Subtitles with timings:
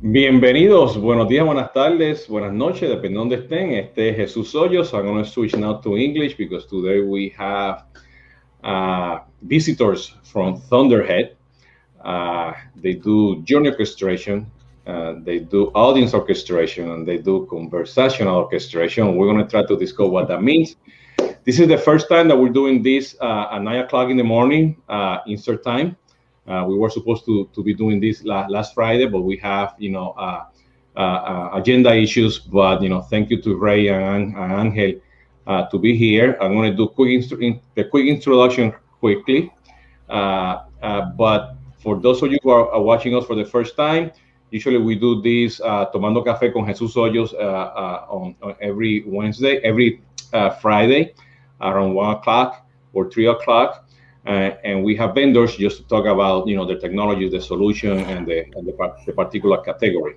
[0.00, 3.72] Bienvenidos, buenos días, buenas tardes, buenas noches, depende de dónde estén.
[3.72, 4.92] Este es Jesús Hoyos.
[4.92, 7.84] I'm going to switch now to English because today we have
[8.62, 11.36] uh, visitors from Thunderhead.
[12.04, 14.46] Uh, they do journey orchestration,
[14.86, 19.16] uh, they do audience orchestration, and they do conversational orchestration.
[19.16, 20.76] We're going to try to discover what that means.
[21.44, 24.24] This is the first time that we're doing this uh, at 9 o'clock in the
[24.24, 25.96] morning, uh, insert time.
[26.46, 29.74] Uh, we were supposed to, to be doing this la- last Friday, but we have,
[29.78, 30.44] you know, uh,
[30.96, 32.38] uh, uh agenda issues.
[32.38, 35.00] But, you know, thank you to Ray and, and Angel
[35.46, 36.36] uh, to be here.
[36.40, 39.52] I'm going to do quick instru- the quick introduction quickly.
[40.08, 40.64] Uh,
[41.16, 44.10] but for those of you who are, are, watching us for the first time,
[44.50, 50.02] usually we do this Tomando Café con Jesús Hoyos on, on, every Wednesday, every
[50.60, 51.14] Friday
[51.60, 53.83] around 1 o'clock or 3 o'clock.
[54.26, 57.98] Uh, and we have vendors just to talk about you know the technology, the solution,
[57.98, 60.16] and the, and the, the particular category.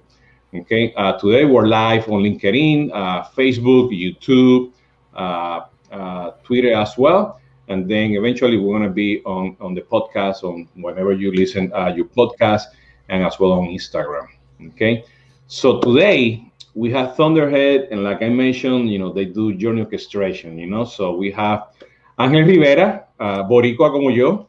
[0.54, 4.72] Okay, uh, today we're live on LinkedIn, uh, Facebook, YouTube,
[5.14, 9.82] uh, uh, Twitter as well, and then eventually we're going to be on on the
[9.82, 12.64] podcast on whenever you listen uh, your podcast,
[13.10, 14.28] and as well on Instagram.
[14.70, 15.04] Okay,
[15.48, 20.58] so today we have Thunderhead, and like I mentioned, you know they do journey orchestration.
[20.58, 21.74] You know, so we have
[22.18, 24.48] Ángel Rivera, uh, boricua como yo.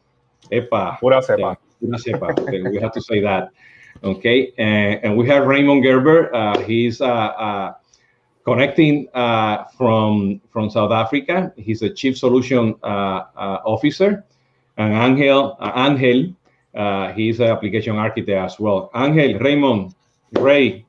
[0.51, 0.97] Epa.
[0.99, 1.57] Pura cepa.
[1.79, 2.71] Pura cepa.
[2.71, 3.49] we have to say that.
[4.03, 4.53] Okay.
[4.57, 6.33] And, and we have Raymond Gerber.
[6.33, 7.73] Uh, he's uh, uh
[8.45, 11.53] connecting uh, from, from South Africa.
[11.55, 13.25] He's a chief solution uh,
[13.63, 14.25] officer.
[14.77, 16.33] And Angel, Angel
[17.13, 18.89] he's an application architect as well.
[18.95, 19.93] Angel, Raymond,
[20.31, 20.85] Ray,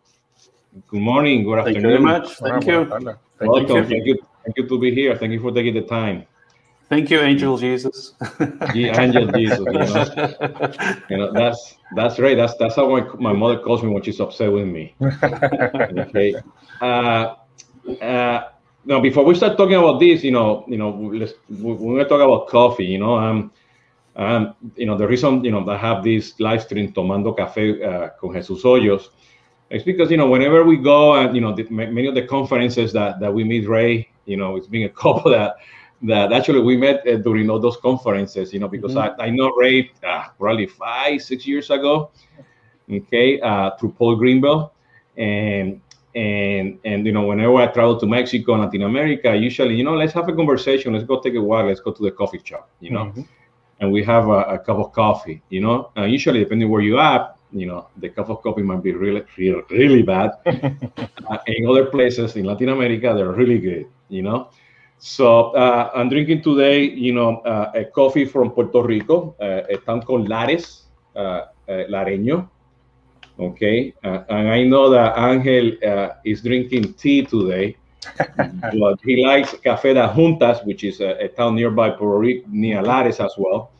[0.86, 1.82] good morning, good afternoon.
[1.82, 2.36] Thank you very much.
[2.36, 3.16] Thank you.
[3.38, 3.86] Thank Welcome.
[3.88, 4.18] Thank you.
[4.44, 5.16] Thank you to be here.
[5.16, 6.24] Thank you for taking the time.
[6.90, 8.14] Thank you, Angel Jesus.
[8.74, 9.60] Angel Jesus.
[9.60, 10.72] You know?
[11.08, 12.36] you know, that's that's right.
[12.36, 14.96] That's that's how my, my mother calls me when she's upset with me.
[15.00, 16.34] okay.
[16.80, 17.36] Uh,
[18.02, 18.48] uh,
[18.84, 22.06] now, before we start talking about this, you know, you know, let's we're going to
[22.06, 22.86] talk about coffee.
[22.86, 23.52] You know, um,
[24.16, 28.08] um, you know, the reason you know I have this live stream tomando café uh,
[28.20, 29.10] con Jesús Hoyos.
[29.70, 32.92] It's because you know whenever we go and you know the, many of the conferences
[32.94, 35.54] that that we meet Ray, you know, it's been a couple that
[36.02, 39.20] that actually we met uh, during all those conferences, you know, because mm-hmm.
[39.20, 42.10] I, I know Ray uh, probably five, six years ago,
[42.90, 44.70] okay, uh, through Paul Greenberg.
[45.16, 45.80] And,
[46.14, 49.94] and, and, you know, whenever I travel to Mexico and Latin America, usually, you know,
[49.94, 50.94] let's have a conversation.
[50.94, 51.66] Let's go take a walk.
[51.66, 53.22] Let's go to the coffee shop, you know, mm-hmm.
[53.80, 56.98] and we have a, a, cup of coffee, you know, and usually depending where you
[56.98, 60.30] are, you know, the cup of coffee might be really, really, really bad.
[61.30, 64.50] Uh, in other places in Latin America, they're really good, you know.
[65.00, 69.78] So uh, I'm drinking today, you know, uh, a coffee from Puerto Rico, uh, a
[69.78, 70.82] town called Lares,
[71.16, 71.44] uh, uh,
[71.88, 72.46] Lareño.
[73.38, 75.72] Okay, uh, and I know that Angel
[76.26, 77.78] is drinking tea today,
[78.36, 82.82] but he likes Café de Juntas, which is a, a, town nearby Puerto Rico, near
[82.82, 83.70] Lares as well.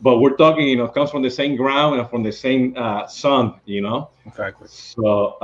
[0.00, 2.76] But we're talking, you know, comes from the same ground and from the same
[3.08, 4.10] sun, you know.
[4.24, 4.68] Exactly.
[4.68, 5.36] So,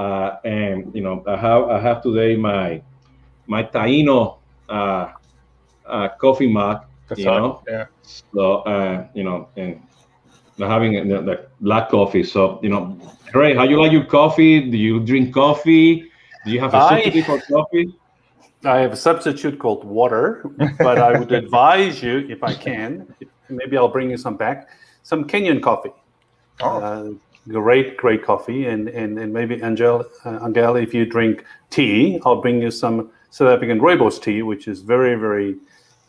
[0.45, 2.81] and you know, I have I have today my
[3.49, 4.39] my Taino
[4.69, 5.13] uh,
[5.87, 6.85] uh, coffee mug,
[7.17, 7.63] you know.
[7.69, 7.87] Yeah.
[8.35, 9.81] So uh, you know, and
[10.59, 12.25] having the, the, black coffee.
[12.25, 12.99] So you know,
[13.33, 13.57] great.
[13.57, 14.71] how you like your coffee?
[14.71, 16.11] Do you drink coffee?
[16.45, 17.95] Do you have a substitute for coffee?
[18.65, 20.45] I have a substitute called water,
[20.79, 23.15] but I would advise you, if I can,
[23.49, 24.69] maybe I'll bring you some back,
[25.03, 25.93] some Kenyan coffee.
[26.61, 26.79] Oh.
[26.81, 27.11] Uh,
[27.49, 32.41] great, great coffee, and and, and maybe Angel, uh, Angel, if you drink tea, I'll
[32.41, 35.57] bring you some South African rooibos tea, which is very, very,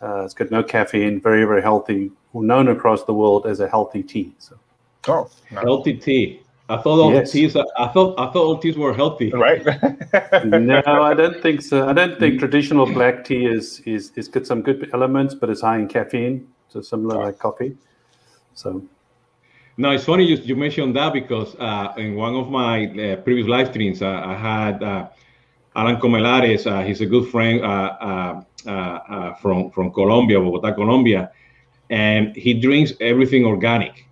[0.01, 4.01] uh, it's got no caffeine, very, very healthy, known across the world as a healthy
[4.01, 4.33] tea.
[4.38, 4.57] So,
[5.09, 5.59] oh, no.
[5.59, 6.41] healthy tea.
[6.69, 7.33] I thought all yes.
[7.33, 7.57] teas.
[7.57, 9.29] I thought I thought all teas were healthy.
[9.31, 9.61] Right?
[10.45, 11.89] no, I don't think so.
[11.89, 15.61] I don't think traditional black tea is is is got some good elements, but it's
[15.61, 17.25] high in caffeine, so similar oh.
[17.25, 17.75] like coffee.
[18.53, 18.81] So.
[19.75, 23.47] No, it's funny you, you mentioned that because uh, in one of my uh, previous
[23.47, 25.07] live streams, uh, I had uh,
[25.78, 31.32] Alan Comelares, uh, he's a good friend uh, uh, uh, from from Colombia, Bogota, Colombia,
[31.90, 34.08] and he drinks everything organic.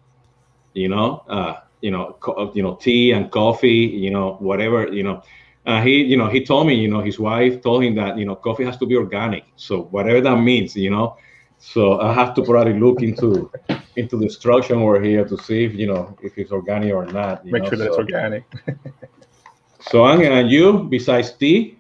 [0.74, 3.90] You know, uh, you know, co- you know, tea and coffee.
[4.06, 4.88] You know, whatever.
[4.88, 5.24] You know,
[5.66, 8.26] uh, he you know he told me you know his wife told him that you
[8.26, 9.44] know coffee has to be organic.
[9.56, 11.18] So whatever that means, you know.
[11.58, 13.52] So I have to probably look into
[13.96, 17.46] into the instruction over here to see if you know if it's organic or not.
[17.46, 17.70] Make know?
[17.70, 18.44] sure that so, it's organic.
[19.90, 21.78] So, Angel, and you, besides tea?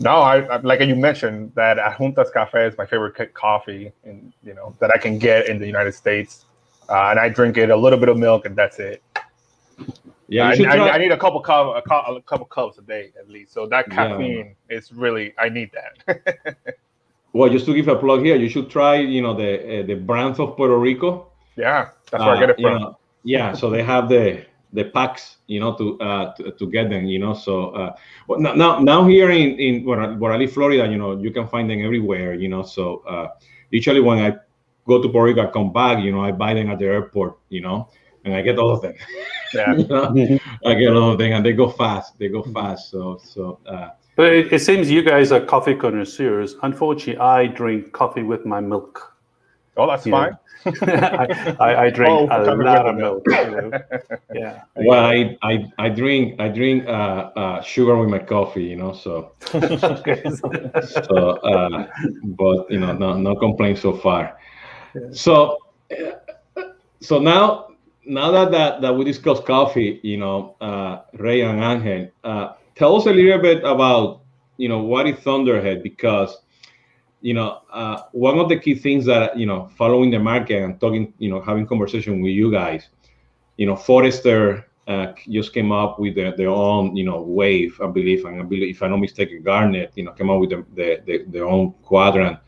[0.00, 4.54] No, I, I like you mentioned that Juntas Cafe is my favorite coffee, and you
[4.54, 6.46] know that I can get in the United States,
[6.88, 9.02] uh, and I drink it a little bit of milk, and that's it.
[10.28, 13.12] Yeah, I, I, I, need a couple cup, a, cup, a couple cups a day
[13.18, 13.52] at least.
[13.52, 14.76] So that caffeine yeah.
[14.78, 16.56] is really I need that.
[17.34, 19.94] well, just to give a plug here, you should try you know the uh, the
[19.94, 21.30] brands of Puerto Rico.
[21.56, 22.64] Yeah, that's where uh, I get it from.
[22.64, 26.70] You know, yeah, so they have the the packs, you know, to uh, to, to
[26.70, 27.34] get them, you know.
[27.34, 27.94] So uh,
[28.26, 31.68] well, now now here in in where I live, Florida, you know, you can find
[31.70, 32.62] them everywhere, you know.
[32.62, 33.28] So uh,
[33.70, 34.36] usually when I
[34.86, 37.38] go to Puerto Rico, I come back, you know, I buy them at the airport,
[37.48, 37.88] you know,
[38.24, 38.94] and I get all of them.
[39.54, 40.38] Yeah, you know?
[40.64, 42.18] I get all of them, and they go fast.
[42.18, 42.90] They go fast.
[42.90, 43.58] So so.
[43.66, 46.56] Uh, but it, it seems you guys are coffee connoisseurs.
[46.62, 49.11] Unfortunately, I drink coffee with my milk.
[49.76, 50.12] Oh, that's yeah.
[50.12, 50.38] fine.
[51.58, 53.24] I, I, drink oh, a lot of milk.
[53.26, 53.70] You know?
[54.34, 54.62] Yeah.
[54.76, 58.64] Well, I, I, I drink I drink uh, uh, sugar with my coffee.
[58.64, 61.30] You know, so so.
[61.42, 61.86] Uh,
[62.24, 64.38] but you know, no no complaints so far.
[64.94, 65.00] Yeah.
[65.12, 65.58] So
[67.00, 67.68] so now
[68.04, 72.96] now that, that that we discuss coffee, you know, uh, Ray and Angel, uh, tell
[72.96, 74.22] us a little bit about
[74.56, 76.38] you know what is Thunderhead because
[77.22, 80.78] you know, uh, one of the key things that you know, following the market and
[80.80, 82.88] talking, you know, having conversation with you guys,
[83.56, 87.86] you know, Forrester uh, just came up with their, their own, you know, wave, I
[87.86, 90.66] believe, and I believe, if I'm not mistaken, Gartner, you know, came up with the,
[90.74, 92.38] the, the, their own quadrant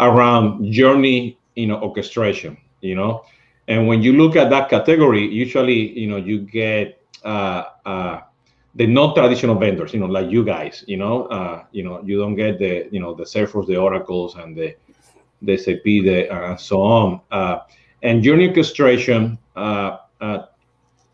[0.00, 3.24] around journey, you know, orchestration, you know,
[3.68, 8.20] and when you look at that category, usually, you know, you get uh, uh,
[8.74, 12.36] the non-traditional vendors, you know, like you guys, you know, uh, you know, you don't
[12.36, 14.74] get the, you know, the Salesforce, the Oracles, and the,
[15.42, 17.20] the SAP, the and so on.
[17.30, 17.60] Uh,
[18.02, 20.46] and journey orchestration, uh, uh,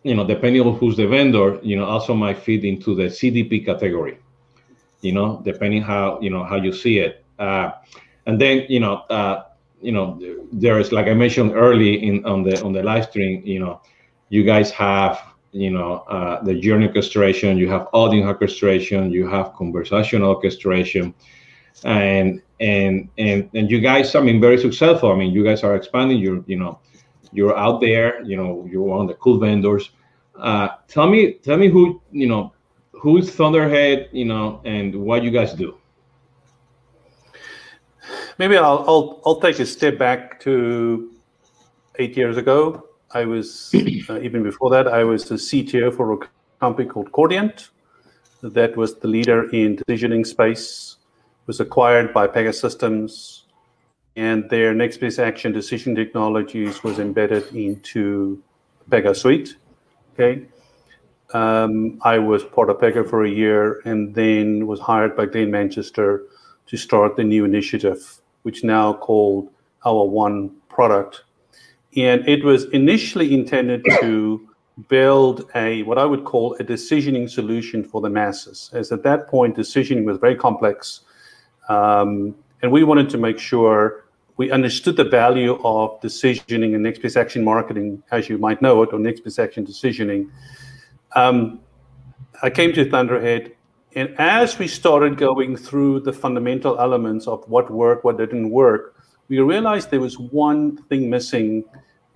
[0.02, 3.64] you know, depending on who's the vendor, you know, also might fit into the CDP
[3.64, 4.18] category,
[5.00, 7.24] you know, depending how you know how you see it.
[7.38, 7.72] Uh,
[8.26, 9.44] and then, you know, uh,
[9.80, 10.20] you know,
[10.52, 13.80] there's like I mentioned early in on the on the live stream, you know,
[14.28, 15.20] you guys have
[15.52, 21.14] you know uh, the journey orchestration you have audience orchestration you have conversational orchestration.
[21.84, 25.12] And and and and you guys i mean very successful.
[25.12, 26.18] I mean you guys are expanding.
[26.18, 26.78] You're you know
[27.32, 29.90] you're out there you know you're one of the cool vendors.
[30.34, 32.52] Uh, tell me tell me who you know
[32.92, 35.76] who's thunderhead you know and what you guys do.
[38.38, 41.12] Maybe i'll i'll, I'll take a step back to
[41.98, 46.18] eight years ago I was, uh, even before that, I was the CTO for a
[46.60, 47.70] company called Chordiant
[48.42, 50.98] That was the leader in decisioning space,
[51.46, 53.44] was acquired by Pegasystems,
[54.16, 58.42] and their next best action decision technologies was embedded into
[58.90, 59.56] Pega Suite.
[60.12, 60.46] Okay.
[61.32, 65.50] Um, I was part of Pega for a year and then was hired by Glen
[65.50, 66.24] Manchester
[66.66, 69.48] to start the new initiative, which now called
[69.86, 71.24] our One product
[71.96, 74.46] and it was initially intended to
[74.88, 78.70] build a what I would call a decisioning solution for the masses.
[78.74, 81.00] As at that point, decisioning was very complex,
[81.68, 84.04] um, and we wanted to make sure
[84.36, 88.82] we understood the value of decisioning and next best action marketing, as you might know
[88.82, 90.30] it, or next best action decisioning.
[91.14, 91.60] Um,
[92.42, 93.52] I came to Thunderhead,
[93.94, 98.94] and as we started going through the fundamental elements of what worked, what didn't work,
[99.28, 101.64] we realized there was one thing missing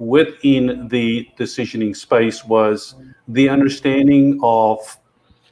[0.00, 2.94] within the decisioning space was
[3.29, 4.79] the understanding of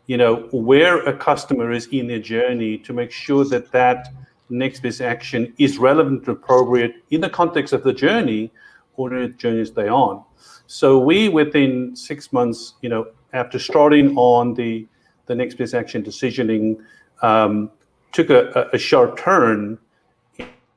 [0.06, 4.08] you know where a customer is in their journey to make sure that that
[4.48, 8.50] next best action is relevant and appropriate in the context of the journey
[8.96, 10.24] or the journeys they're on.
[10.66, 14.88] So we within six months you know after starting on the
[15.26, 16.78] the next best action decisioning
[17.20, 17.70] um,
[18.12, 19.76] took a, a sharp turn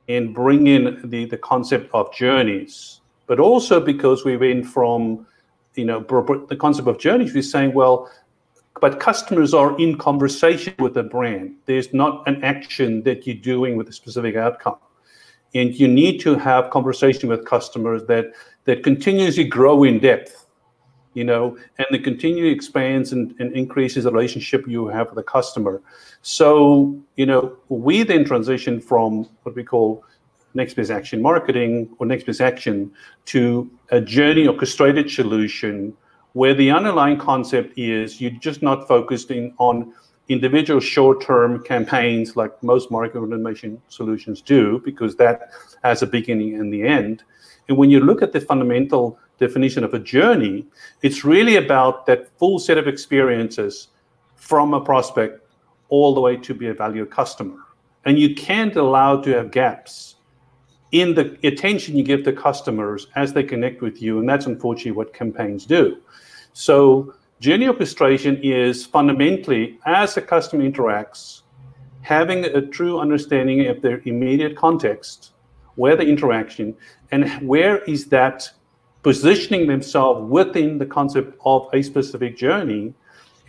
[0.08, 5.26] in bringing the the concept of journeys but also because we went from,
[5.74, 6.00] you know,
[6.48, 8.10] the concept of journeys, we're saying, well,
[8.80, 11.54] but customers are in conversation with the brand.
[11.66, 14.76] There's not an action that you're doing with a specific outcome.
[15.54, 18.32] And you need to have conversation with customers that
[18.64, 20.46] that continuously grow in depth,
[21.14, 25.22] you know, and that continually expands and, and increases the relationship you have with the
[25.22, 25.82] customer.
[26.22, 30.04] So, you know, we then transition from what we call
[30.54, 32.90] next best action marketing or next best action
[33.26, 35.94] to a journey orchestrated solution
[36.34, 39.92] where the underlying concept is you're just not focusing on
[40.28, 45.50] individual short-term campaigns like most marketing automation solutions do because that
[45.84, 47.22] has a beginning and the end.
[47.68, 50.64] And when you look at the fundamental definition of a journey
[51.02, 53.88] it's really about that full set of experiences
[54.36, 55.40] from a prospect
[55.88, 57.58] all the way to be a valued customer.
[58.04, 60.16] And you can't allow to have gaps
[60.92, 64.18] in the attention you give to customers as they connect with you.
[64.18, 65.96] And that's unfortunately what campaigns do.
[66.52, 71.42] So Journey orchestration is fundamentally as a customer interacts,
[72.02, 75.32] having a true understanding of their immediate context,
[75.74, 76.76] where the interaction,
[77.10, 78.48] and where is that
[79.02, 82.94] positioning themselves within the concept of a specific journey,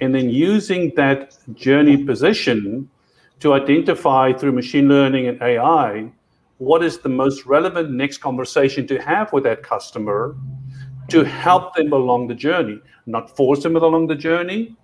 [0.01, 2.89] and then using that journey position
[3.41, 6.11] to identify through machine learning and AI
[6.63, 10.35] what is the most relevant next conversation to have with that customer
[11.09, 14.75] to help them along the journey, not force them along the journey,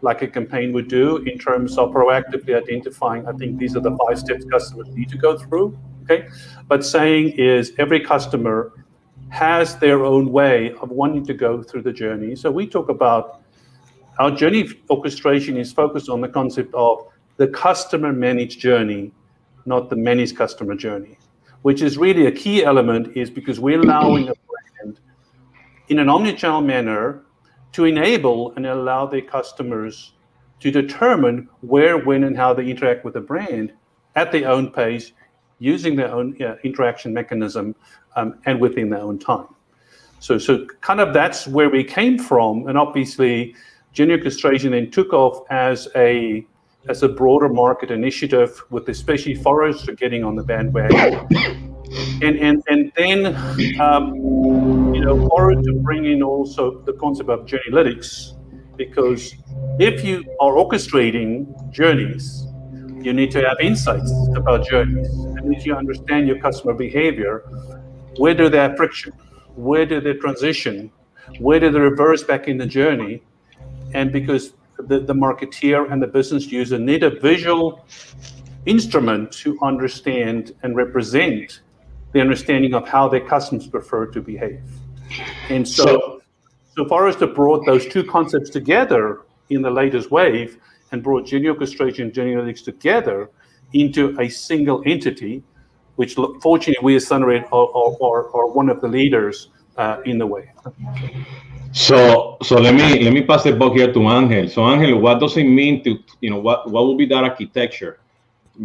[0.00, 3.96] like a campaign would do in terms of proactively identifying, I think these are the
[3.96, 5.78] five steps customers need to go through.
[6.04, 6.28] Okay.
[6.66, 8.72] But saying is every customer
[9.28, 12.34] has their own way of wanting to go through the journey.
[12.36, 13.42] So we talk about
[14.18, 17.06] our journey orchestration is focused on the concept of
[17.36, 19.12] the customer managed journey,
[19.66, 21.17] not the managed customer journey,
[21.68, 25.00] which is really a key element is because we're allowing a brand
[25.88, 27.22] in an omnichannel manner
[27.72, 30.14] to enable and allow their customers
[30.60, 33.70] to determine where, when, and how they interact with the brand
[34.16, 35.12] at their own pace,
[35.58, 37.74] using their own uh, interaction mechanism,
[38.16, 39.48] um, and within their own time.
[40.20, 43.54] So, so kind of that's where we came from, and obviously,
[43.92, 46.46] Journey Orchestration then took off as a
[46.86, 51.26] as a broader market initiative, with especially Forrester getting on the bandwagon,
[52.22, 53.34] and and and then
[53.80, 54.14] um,
[54.94, 58.38] you know Forrester to bring in also the concept of journeylytics,
[58.76, 59.34] because
[59.78, 62.46] if you are orchestrating journeys,
[63.02, 67.40] you need to have insights about journeys, and if you understand your customer behavior,
[68.16, 69.12] where do they have friction,
[69.56, 70.90] where do they transition,
[71.40, 73.22] where do they reverse back in the journey,
[73.94, 77.84] and because the, the marketeer and the business user need a visual
[78.66, 81.60] instrument to understand and represent
[82.12, 84.62] the understanding of how their customers prefer to behave.
[85.48, 86.22] And so, so,
[86.76, 90.58] so Forrester brought those two concepts together in the latest wave
[90.92, 93.30] and brought journey orchestration and journeylytics together
[93.72, 95.42] into a single entity,
[95.96, 100.26] which fortunately we as Thunderhead are, are, are, one of the leaders uh, in the
[100.26, 100.50] way.
[101.72, 104.48] So, so let me let me pass the ball here to Angel.
[104.48, 108.00] So, Angel, what does it mean to you know what what will be that architecture?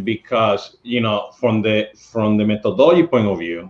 [0.03, 3.69] Because you know from the from the methodology point of view,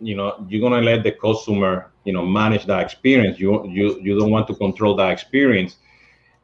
[0.00, 3.38] you know you're gonna let the customer you know manage that experience.
[3.38, 5.76] You you you don't want to control that experience,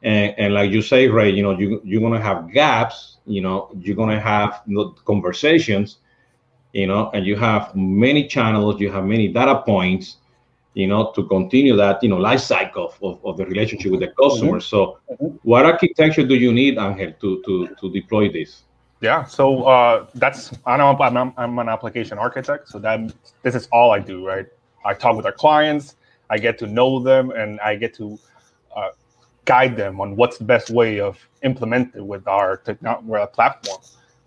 [0.03, 3.17] and and like you say, Ray, you know you you're gonna have gaps.
[3.25, 4.63] You know you're gonna have
[5.05, 5.97] conversations.
[6.73, 8.79] You know, and you have many channels.
[8.81, 10.17] You have many data points
[10.73, 14.07] you know, to continue that, you know, life cycle of, of the relationship with the
[14.19, 14.57] customer.
[14.57, 14.59] Mm-hmm.
[14.59, 15.37] So, mm-hmm.
[15.43, 18.63] what architecture do you need, Angel, to to to deploy this?
[19.01, 23.67] Yeah, so uh, that's I know I'm, I'm an application architect, so that this is
[23.71, 24.47] all I do, right?
[24.85, 25.95] I talk with our clients,
[26.29, 28.17] I get to know them, and I get to
[28.75, 28.89] uh,
[29.45, 33.81] guide them on what's the best way of implementing with our technology platform.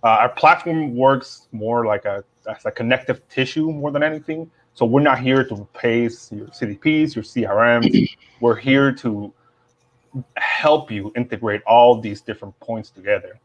[0.04, 4.50] Uh, our platform works more like a as a connective tissue more than anything.
[4.76, 8.10] So we're not here to replace your CDPs, your CRMs.
[8.40, 9.32] we're here to
[10.36, 13.40] help you integrate all these different points together.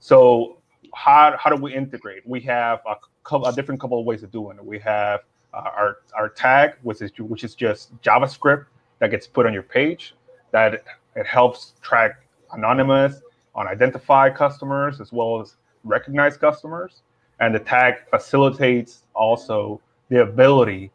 [0.00, 0.56] So
[0.94, 2.26] how, how do we integrate?
[2.26, 2.94] We have a,
[3.24, 4.64] couple, a different couple of ways of doing it.
[4.64, 5.20] We have
[5.52, 8.64] uh, our, our tag, which is, which is just JavaScript
[9.00, 10.14] that gets put on your page
[10.52, 10.82] that
[11.14, 13.20] it helps track anonymous,
[13.54, 17.02] unidentified customers, as well as recognized customers.
[17.38, 19.82] And the tag facilitates also
[20.14, 20.92] the ability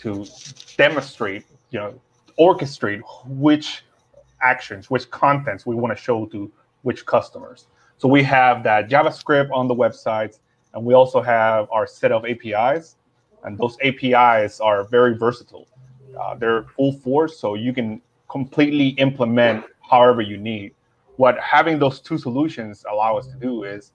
[0.00, 0.26] to
[0.78, 2.00] demonstrate, you know,
[2.38, 3.84] orchestrate which
[4.40, 6.50] actions, which contents we want to show to
[6.80, 7.66] which customers.
[7.98, 10.38] So we have that JavaScript on the websites,
[10.72, 12.96] and we also have our set of APIs,
[13.44, 15.66] and those APIs are very versatile.
[16.18, 18.00] Uh, they're full force, so you can
[18.30, 20.74] completely implement however you need.
[21.16, 23.92] What having those two solutions allow us to do is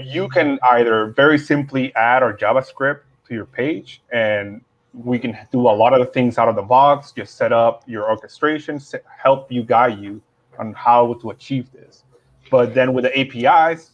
[0.00, 4.60] you can either very simply add our JavaScript to your page and
[4.92, 7.82] we can do a lot of the things out of the box just set up
[7.86, 8.80] your orchestration
[9.22, 10.20] help you guide you
[10.58, 12.04] on how to achieve this.
[12.50, 13.90] But then with the apis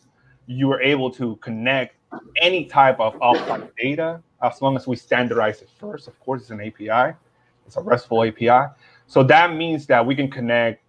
[0.47, 1.97] you are able to connect
[2.43, 6.09] any type of offline data as long as we standardize it first.
[6.09, 7.15] Of course it's an api
[7.67, 8.73] it's a restful api
[9.07, 10.85] so that means that we can connect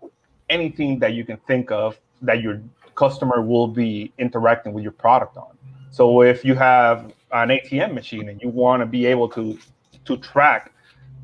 [0.49, 2.61] anything that you can think of that your
[2.93, 5.57] customer will be interacting with your product on.
[5.89, 9.57] So if you have an ATM machine and you want to be able to
[10.05, 10.73] to track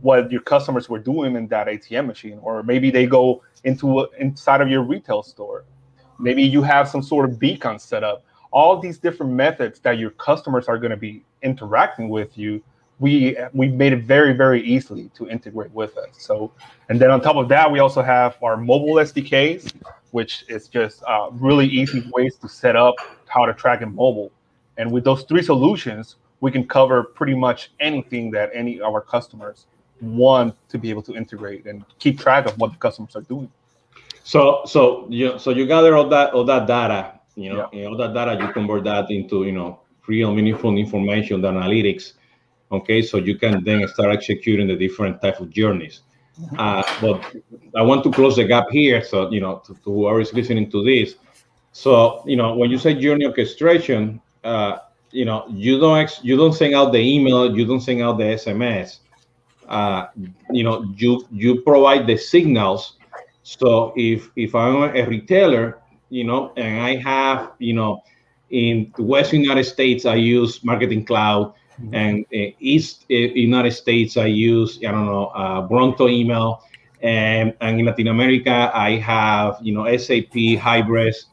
[0.01, 4.07] what your customers were doing in that ATM machine, or maybe they go into a,
[4.19, 5.65] inside of your retail store.
[6.19, 8.23] Maybe you have some sort of beacon set up.
[8.51, 12.63] All these different methods that your customers are going to be interacting with you,
[12.99, 16.09] we we made it very very easily to integrate with us.
[16.17, 16.51] So,
[16.89, 19.73] and then on top of that, we also have our mobile SDKs,
[20.11, 22.95] which is just uh, really easy ways to set up
[23.27, 24.31] how to track in mobile.
[24.77, 29.01] And with those three solutions, we can cover pretty much anything that any of our
[29.01, 29.65] customers
[30.01, 33.51] want to be able to integrate and keep track of what the customers are doing.
[34.23, 37.85] So, so you so you gather all that all that data, you know, yeah.
[37.85, 42.13] all that data you convert that into you know real meaningful information, the analytics.
[42.69, 46.01] Okay, so you can then start executing the different type of journeys.
[46.39, 46.59] Mm-hmm.
[46.59, 47.35] Uh, but
[47.75, 50.69] I want to close the gap here, so you know, to, to whoever is listening
[50.71, 51.15] to this.
[51.71, 54.79] So you know, when you say journey orchestration, uh,
[55.11, 58.17] you know, you don't ex- you don't send out the email, you don't send out
[58.17, 58.99] the SMS.
[59.67, 60.07] Uh,
[60.51, 62.97] you know, you you provide the signals.
[63.43, 68.03] So if if I'm a retailer, you know, and I have you know
[68.49, 71.93] in the Western United States, I use Marketing Cloud, mm-hmm.
[71.93, 76.63] and uh, East uh, United States, I use I don't know uh, Bronto email,
[77.01, 81.27] and, and in Latin America, I have you know SAP Hybris,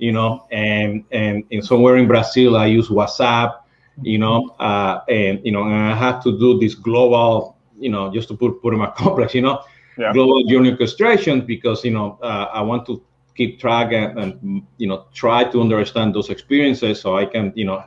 [0.00, 3.60] you know, and, and and somewhere in Brazil, I use WhatsApp,
[4.02, 8.10] you know, uh, and you know, and I have to do this global, you know,
[8.12, 9.62] just to put put in my complex, you know,
[10.00, 10.12] yeah.
[10.12, 13.02] global journey orchestration because you know uh, I want to
[13.36, 17.66] keep track and, and, you know try to understand those experiences so I can you
[17.66, 17.84] know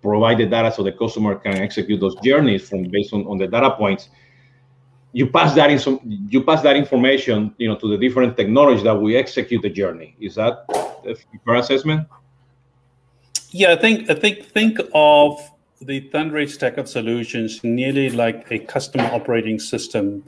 [0.00, 3.48] provide the data so the customer can execute those journeys from based on, on the
[3.48, 4.08] data points.
[5.12, 8.84] You pass that in some you pass that information you know to the different technologies
[8.84, 10.14] that we execute the journey.
[10.20, 10.64] Is that
[11.44, 12.06] fair assessment?
[13.50, 15.38] Yeah, I think I think think of
[15.80, 20.24] the Thunderhead stack of solutions nearly like a customer operating system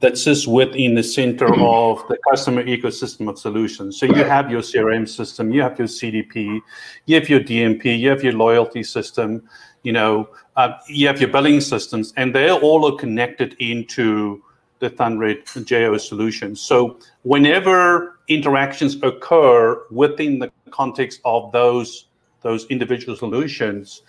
[0.00, 3.98] that sits within the center of the customer ecosystem of solutions.
[3.98, 6.60] So you have your CRM system, you have your CDP,
[7.06, 9.48] you have your DMP, you have your loyalty system,
[9.82, 14.42] you know, uh, you have your billing systems, and they all are connected into
[14.80, 16.54] the Thunderhead JO solution.
[16.54, 22.08] So whenever interactions occur within the context of those
[22.40, 24.02] those individual solutions,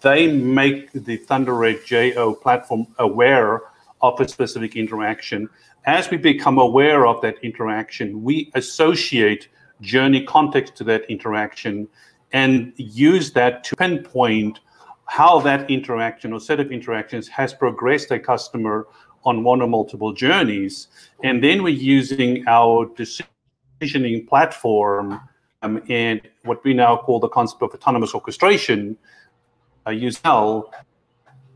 [0.00, 3.62] they make the Thunderhead JO platform aware
[4.00, 5.48] of a specific interaction.
[5.84, 9.48] As we become aware of that interaction, we associate
[9.80, 11.88] journey context to that interaction
[12.32, 14.60] and use that to pinpoint
[15.06, 18.86] how that interaction or set of interactions has progressed a customer
[19.24, 20.88] on one or multiple journeys.
[21.22, 22.86] And then we're using our
[23.80, 25.20] decisioning platform
[25.62, 28.96] um, and what we now call the concept of autonomous orchestration,
[29.86, 30.72] uh, use L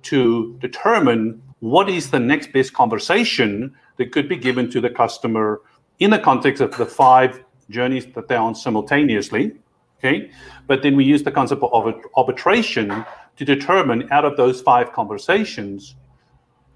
[0.03, 5.61] to determine what is the next best conversation that could be given to the customer
[5.99, 9.53] in the context of the five journeys that they're on simultaneously.
[9.99, 10.31] Okay,
[10.69, 13.05] but then we use the concept of arbitration
[13.37, 15.97] to determine out of those five conversations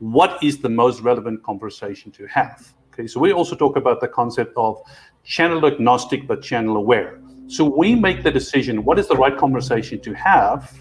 [0.00, 2.74] what is the most relevant conversation to have.
[2.92, 4.78] Okay, so we also talk about the concept of
[5.24, 7.20] channel agnostic but channel aware.
[7.46, 10.78] So we make the decision what is the right conversation to have,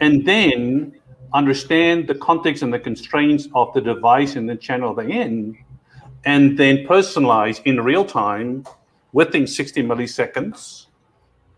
[0.00, 0.98] and then
[1.34, 5.56] understand the context and the constraints of the device and the channel they're in,
[6.24, 8.64] and then personalize in real time
[9.12, 10.86] within 60 milliseconds.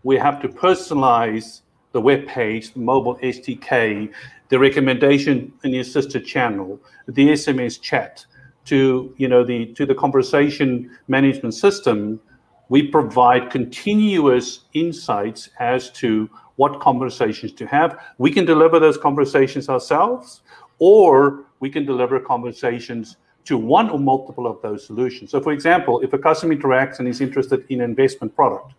[0.03, 1.61] We have to personalize
[1.93, 4.11] the web page, the mobile SDK,
[4.49, 8.25] the recommendation in the assisted channel, the SMS chat,
[8.65, 12.19] to you know the to the conversation management system.
[12.69, 17.99] We provide continuous insights as to what conversations to have.
[18.17, 20.41] We can deliver those conversations ourselves,
[20.79, 25.31] or we can deliver conversations to one or multiple of those solutions.
[25.31, 28.73] So, for example, if a customer interacts and is interested in an investment product,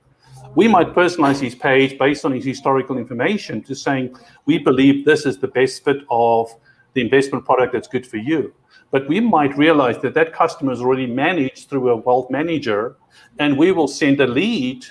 [0.56, 5.26] we might personalize his page based on his historical information to saying, we believe this
[5.26, 6.52] is the best fit of
[6.94, 8.52] the investment product that's good for you.
[8.96, 12.96] But we might realize that that customer is already managed through a wealth manager,
[13.38, 14.86] and we will send a lead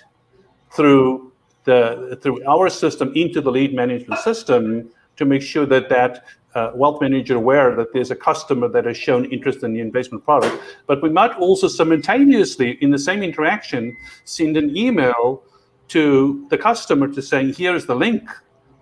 [0.76, 6.26] through the through our system into the lead management system to make sure that that
[6.54, 10.24] uh, wealth manager aware that there's a customer that has shown interest in the investment
[10.24, 10.56] product.
[10.86, 15.41] But we might also simultaneously, in the same interaction, send an email
[15.88, 18.30] to the customer to saying, here's the link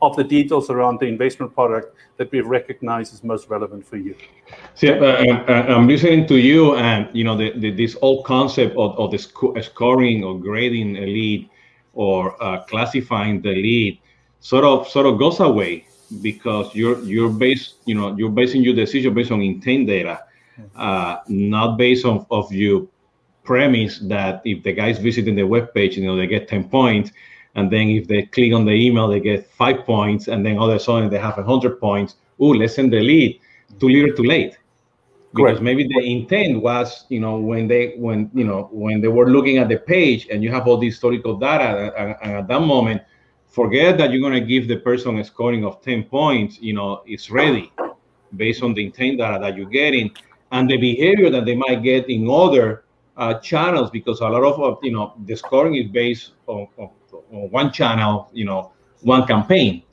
[0.04, 4.16] of the details around the investment product that we recognize is most relevant for you.
[4.76, 8.22] See, uh, uh, uh I'm listening to you, and you know the, the, this whole
[8.24, 11.50] concept of, of the sc- scoring or grading a lead
[11.94, 14.00] or uh, classifying the lead
[14.40, 15.86] sort of sort of goes away
[16.22, 20.20] because you're you're based you know you're basing your decision based on intent data
[20.76, 22.88] uh, not based on of your
[23.44, 27.12] premise that if the guy's visiting the web page you know they get 10 points
[27.56, 30.70] and then if they click on the email they get five points and then all
[30.70, 32.16] of a sudden they have 100 points.
[32.40, 33.40] Oh let's send the lead.
[33.80, 34.58] Too little too late.
[35.32, 35.62] Because Correct.
[35.62, 39.58] maybe the intent was you know when they when you know when they were looking
[39.58, 43.02] at the page and you have all the historical data and, and at that moment
[43.48, 47.02] forget that you're going to give the person a scoring of 10 points you know
[47.06, 47.72] it's ready
[48.36, 50.12] based on the intent data that you're getting
[50.52, 52.84] and the behavior that they might get in other
[53.18, 56.90] uh, channels because a lot of you know the scoring is based on, on,
[57.34, 59.84] on one channel you know one campaign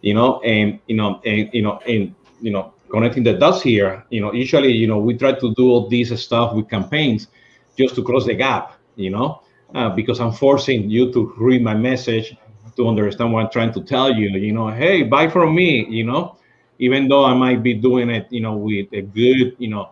[0.00, 4.04] you know and you know and you know and you know connecting the dots here,
[4.10, 7.28] you know, usually, you know, we try to do all this stuff with campaigns
[7.76, 9.42] just to close the gap, you know,
[9.74, 12.36] uh, because I'm forcing you to read my message
[12.76, 16.04] to understand what I'm trying to tell you, you know, hey, buy from me, you
[16.04, 16.36] know,
[16.78, 19.90] even though I might be doing it, you know, with a good, you know,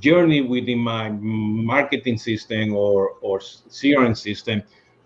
[0.00, 4.62] journey within my marketing system or or CRM system,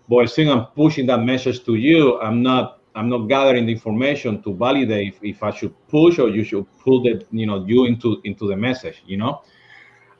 [0.09, 2.19] but still I'm pushing that message to you.
[2.21, 6.27] I'm not I'm not gathering the information to validate if, if, I should push or
[6.29, 9.03] you should pull the you know you into into the message.
[9.05, 9.41] You know,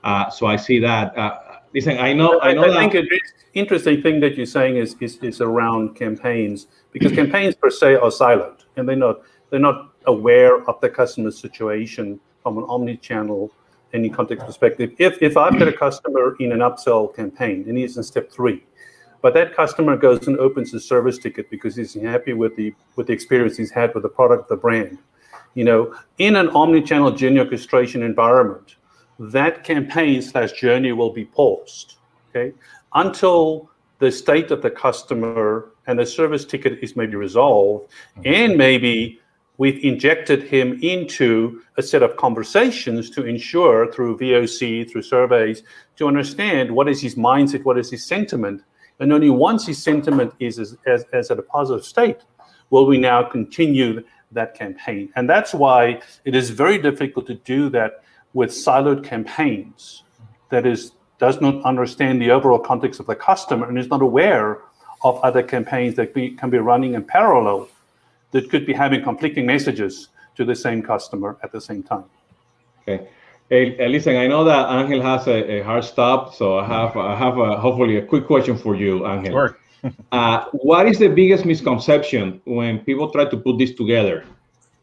[0.03, 1.17] uh, so I see that.
[1.17, 1.39] Uh,
[1.73, 2.63] listen, I know, I know.
[2.63, 3.07] I, I think an
[3.53, 8.11] interesting thing that you're saying is, is is around campaigns because campaigns per se are
[8.11, 13.51] silent and they're not they're not aware of the customer situation from an omni-channel
[13.93, 14.93] any context perspective.
[14.97, 18.63] If if I've got a customer in an upsell campaign and he's in step three
[19.21, 23.07] but that customer goes and opens a service ticket because he's happy with the with
[23.07, 24.97] the experience he's had with the product, the brand.
[25.53, 28.75] You know, in an omni-channel journey orchestration environment,
[29.19, 31.95] that campaign slash journey will be paused.
[32.29, 32.53] Okay,
[32.93, 37.91] until the state of the customer and the service ticket is maybe resolved,
[38.25, 39.19] and maybe
[39.57, 45.61] we've injected him into a set of conversations to ensure through VOC, through surveys,
[45.97, 48.63] to understand what is his mindset, what is his sentiment,
[49.01, 52.19] and only once his sentiment is as, as, as at a positive state
[52.69, 55.11] will we now continue that campaign.
[55.15, 60.03] And that's why it is very difficult to do that with siloed campaigns.
[60.49, 64.59] That is, does not understand the overall context of the customer and is not aware
[65.03, 67.67] of other campaigns that be, can be running in parallel
[68.31, 72.05] that could be having conflicting messages to the same customer at the same time.
[72.81, 73.09] Okay.
[73.51, 77.17] Hey, listen, I know that Angel has a, a, hard stop, so I have I
[77.17, 79.33] have a, hopefully a quick question for you, Angel.
[79.33, 79.57] Sure.
[80.13, 84.23] uh, what is the biggest misconception when people try to put this together?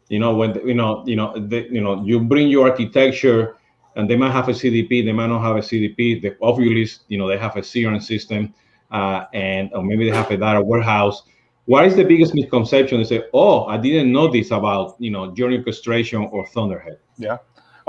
[0.09, 3.57] You know, when you know, you know, the, you know, you bring your architecture,
[3.95, 6.21] and they might have a CDP, they might not have a CDP.
[6.21, 8.53] They obviously, you know, they have a CRM system,
[8.91, 11.23] uh, and or maybe they have a data warehouse.
[11.65, 12.99] What is the biggest misconception?
[12.99, 17.37] They say, "Oh, I didn't know this about you know journey orchestration or Thunderhead." Yeah.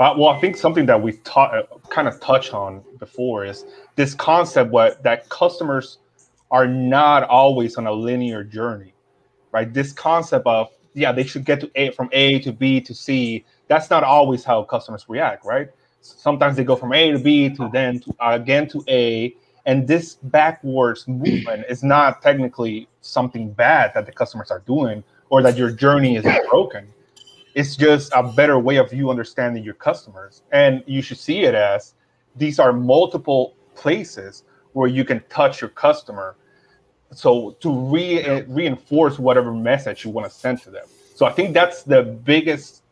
[0.01, 3.65] Uh, well, I think something that we've taught, uh, kind of touched on before is
[3.95, 5.99] this concept what that customers
[6.49, 8.95] are not always on a linear journey,
[9.51, 9.71] right?
[9.71, 13.45] This concept of yeah, they should get to A from A to B to C.
[13.67, 15.69] That's not always how customers react, right?
[16.01, 19.35] Sometimes they go from A to B to then to uh, again to A,
[19.67, 25.43] and this backwards movement is not technically something bad that the customers are doing or
[25.43, 26.91] that your journey is broken
[27.53, 30.43] it's just a better way of you understanding your customers.
[30.51, 31.95] And you should see it as
[32.35, 36.35] these are multiple places where you can touch your customer.
[37.13, 40.85] So to re- reinforce whatever message you want to send to them.
[41.15, 42.83] So I think that's the biggest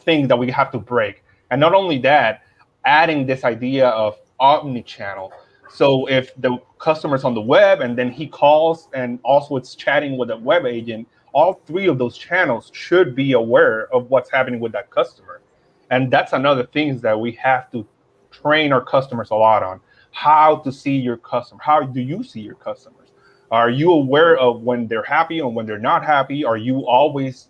[0.00, 1.24] thing that we have to break.
[1.50, 2.42] And not only that,
[2.84, 5.32] adding this idea of omni-channel.
[5.68, 10.16] So if the customer's on the web and then he calls and also it's chatting
[10.16, 14.58] with a web agent, all three of those channels should be aware of what's happening
[14.58, 15.42] with that customer.
[15.90, 17.86] And that's another thing that we have to
[18.30, 19.78] train our customers a lot on
[20.12, 21.60] how to see your customer.
[21.62, 23.10] How do you see your customers?
[23.50, 26.42] Are you aware of when they're happy and when they're not happy?
[26.42, 27.48] Are you always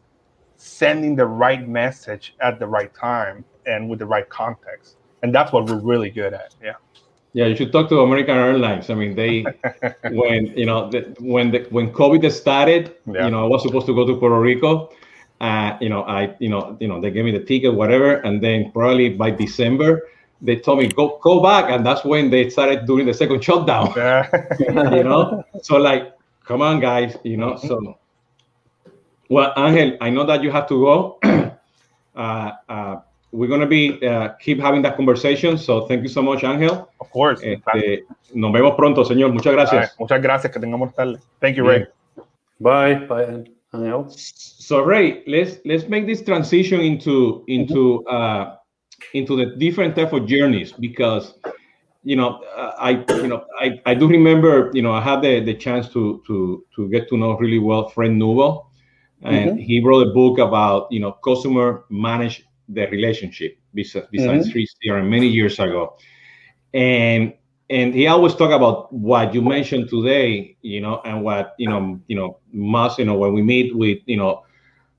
[0.57, 4.97] sending the right message at the right time and with the right context?
[5.23, 6.57] And that's what we're really good at.
[6.61, 6.75] Yeah.
[7.37, 8.89] Yeah, you should talk to American Airlines.
[8.89, 9.45] I mean, they
[10.11, 13.27] when you know the, when the, when COVID started, yeah.
[13.27, 14.91] you know, I was supposed to go to Puerto Rico.
[15.39, 18.43] Uh, you know, I you know you know they gave me the ticket, whatever, and
[18.43, 20.09] then probably by December
[20.41, 23.93] they told me go go back, and that's when they started doing the second shutdown.
[23.95, 24.33] Yeah.
[24.97, 27.57] you know, so like, come on, guys, you know.
[27.57, 27.99] So,
[29.29, 31.19] well, Angel, I know that you have to go.
[32.17, 32.97] uh, uh,
[33.33, 35.59] we're going to be uh, keep having that conversation.
[35.59, 36.89] So thank you so much, Angel.
[37.01, 37.41] Of course.
[37.43, 39.33] Este, nos vemos pronto, señor.
[39.33, 39.91] Muchas gracias.
[39.91, 40.01] Right.
[40.01, 40.53] Muchas gracias.
[40.53, 41.19] Que tengamos tarde.
[41.41, 41.81] Thank you, Ray.
[41.81, 42.25] Yeah.
[42.61, 42.95] Bye.
[43.07, 44.07] Bye, Angel.
[44.09, 48.17] So Ray, let's let's make this transition into into mm-hmm.
[48.17, 48.57] uh,
[49.15, 51.35] into the different type of journeys because
[52.05, 55.41] you know uh, I you know I, I do remember you know I had the,
[55.41, 58.71] the chance to to to get to know really well Fred Newell
[59.23, 59.59] and mm-hmm.
[59.59, 64.91] he wrote a book about you know customer managed the relationship besides, besides mm-hmm.
[64.91, 65.97] CRM many years ago.
[66.75, 67.35] And
[67.69, 72.01] and he always talk about what you mentioned today, you know, and what you know,
[72.07, 74.45] you know, must you know when we meet with you know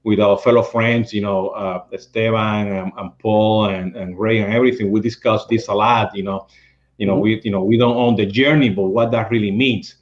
[0.03, 4.53] with our fellow friends, you know, uh, Esteban and, and, Paul and, and Ray and
[4.53, 6.47] everything, we discuss this a lot, you know,
[6.97, 7.23] you know, mm-hmm.
[7.23, 9.95] we you know we don't own the journey, but what that really means,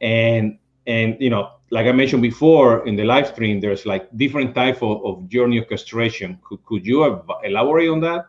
[0.00, 4.54] and and you know, like I mentioned before in the live stream, there's like different
[4.54, 6.38] type of, of journey orchestration.
[6.44, 7.04] Could could you
[7.44, 8.26] elaborate on that?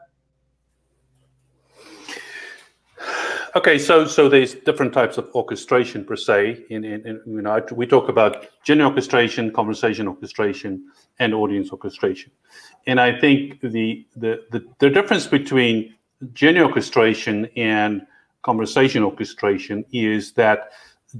[3.55, 6.65] Okay, so so there's different types of orchestration per se.
[6.69, 12.31] In, in, in you know, we talk about journey orchestration, conversation orchestration, and audience orchestration.
[12.87, 15.95] And I think the the the, the difference between
[16.33, 18.01] journey orchestration and
[18.41, 20.69] conversation orchestration is that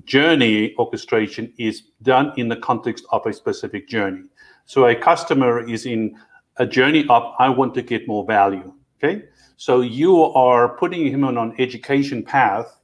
[0.06, 4.24] journey orchestration is done in the context of a specific journey.
[4.66, 6.18] So a customer is in
[6.58, 8.74] a journey of I want to get more value.
[8.98, 9.24] Okay.
[9.58, 12.80] So you are putting him on an education path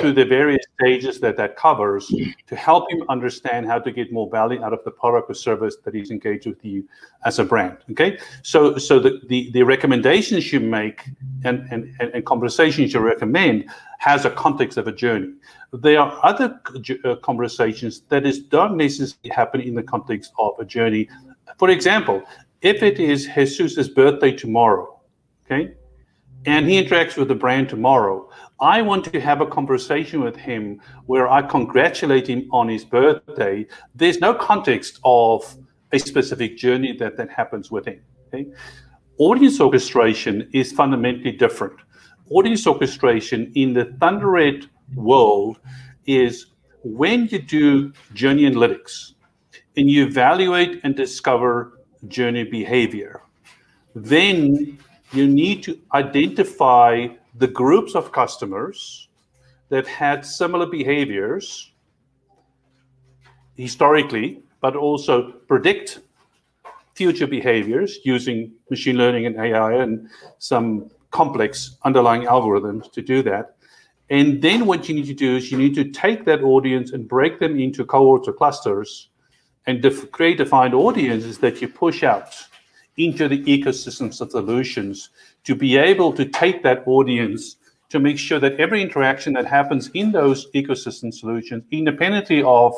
[0.00, 2.12] through the various stages that that covers
[2.46, 5.76] to help him understand how to get more value out of the product or service
[5.84, 6.86] that he's engaged with you
[7.24, 7.78] as a brand.
[7.90, 11.08] Okay, so so the the, the recommendations you make
[11.44, 15.32] and, and and conversations you recommend has a context of a journey.
[15.72, 16.60] There are other
[17.04, 21.08] uh, conversations that is don't necessarily happen in the context of a journey.
[21.58, 22.22] For example,
[22.62, 25.00] if it is Jesus's birthday tomorrow,
[25.44, 25.74] okay
[26.46, 28.28] and he interacts with the brand tomorrow.
[28.60, 33.66] I want to have a conversation with him where I congratulate him on his birthday.
[33.94, 35.56] There's no context of
[35.92, 38.00] a specific journey that that happens with him.
[38.28, 38.46] Okay?
[39.18, 41.74] Audience orchestration is fundamentally different.
[42.30, 45.58] Audience orchestration in the ThunderHead world
[46.06, 46.46] is
[46.82, 49.12] when you do journey analytics
[49.76, 53.22] and you evaluate and discover journey behavior,
[53.94, 54.78] then
[55.12, 59.08] you need to identify the groups of customers
[59.68, 61.72] that had similar behaviors
[63.56, 66.00] historically, but also predict
[66.94, 73.57] future behaviors using machine learning and AI and some complex underlying algorithms to do that.
[74.10, 77.06] And then what you need to do is you need to take that audience and
[77.06, 79.10] break them into cohorts or clusters
[79.66, 82.34] and def- create defined audiences that you push out
[82.96, 85.10] into the ecosystems of solutions
[85.44, 87.56] to be able to take that audience
[87.90, 92.74] to make sure that every interaction that happens in those ecosystem solutions, independently of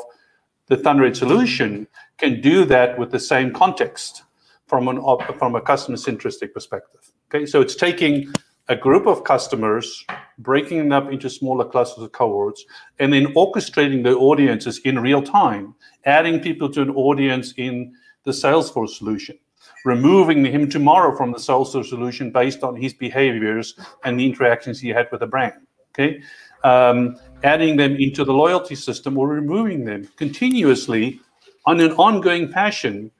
[0.67, 4.23] the ThunderHead solution, can do that with the same context
[4.67, 5.01] from an
[5.37, 7.11] from a customer centristic perspective.
[7.29, 8.31] Okay, so it's taking
[8.71, 10.05] a group of customers,
[10.37, 12.63] breaking them up into smaller clusters of cohorts,
[12.99, 18.31] and then orchestrating the audiences in real time, adding people to an audience in the
[18.31, 19.37] Salesforce solution
[19.83, 24.89] removing him tomorrow from the Salesforce solution based on his behaviors and the interactions he
[24.89, 25.53] had with the brand.
[25.89, 26.21] Okay,
[26.63, 31.19] um, adding them into the loyalty system or removing them continuously
[31.65, 33.11] on an ongoing fashion.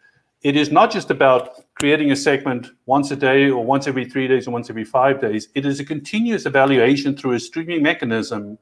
[0.43, 4.27] It is not just about creating a segment once a day or once every three
[4.27, 5.49] days or once every five days.
[5.53, 8.57] It is a continuous evaluation through a streaming mechanism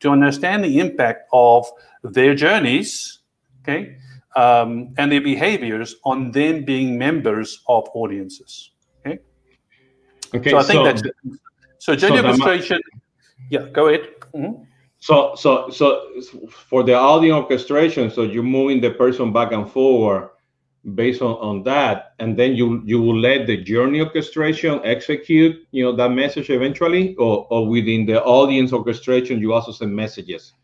[0.00, 1.66] to understand the impact of
[2.02, 3.20] their journeys.
[3.62, 3.96] Okay,
[4.34, 8.72] um, and their behaviors on them being members of audiences.
[9.06, 9.20] Okay.
[10.34, 10.50] Okay.
[10.50, 11.14] So I think so, that's it.
[11.78, 12.80] So journey so orchestration.
[13.50, 13.68] Yeah.
[13.72, 14.08] Go ahead.
[14.34, 14.64] Mm-hmm.
[14.98, 16.10] So so so
[16.48, 20.30] for the audio orchestration, so you're moving the person back and forward
[20.94, 25.84] based on, on that and then you you will let the journey orchestration execute you
[25.84, 30.54] know that message eventually or, or within the audience orchestration you also send messages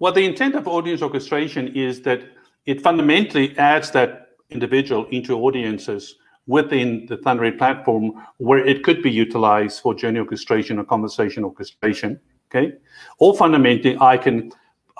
[0.00, 2.22] well, the intent of audience orchestration is that
[2.64, 9.10] it fundamentally adds that individual into audiences within the ThunderHead platform where it could be
[9.10, 12.18] utilized for journey orchestration or conversation orchestration.
[12.48, 12.72] Okay.
[13.18, 14.50] Or fundamentally, I can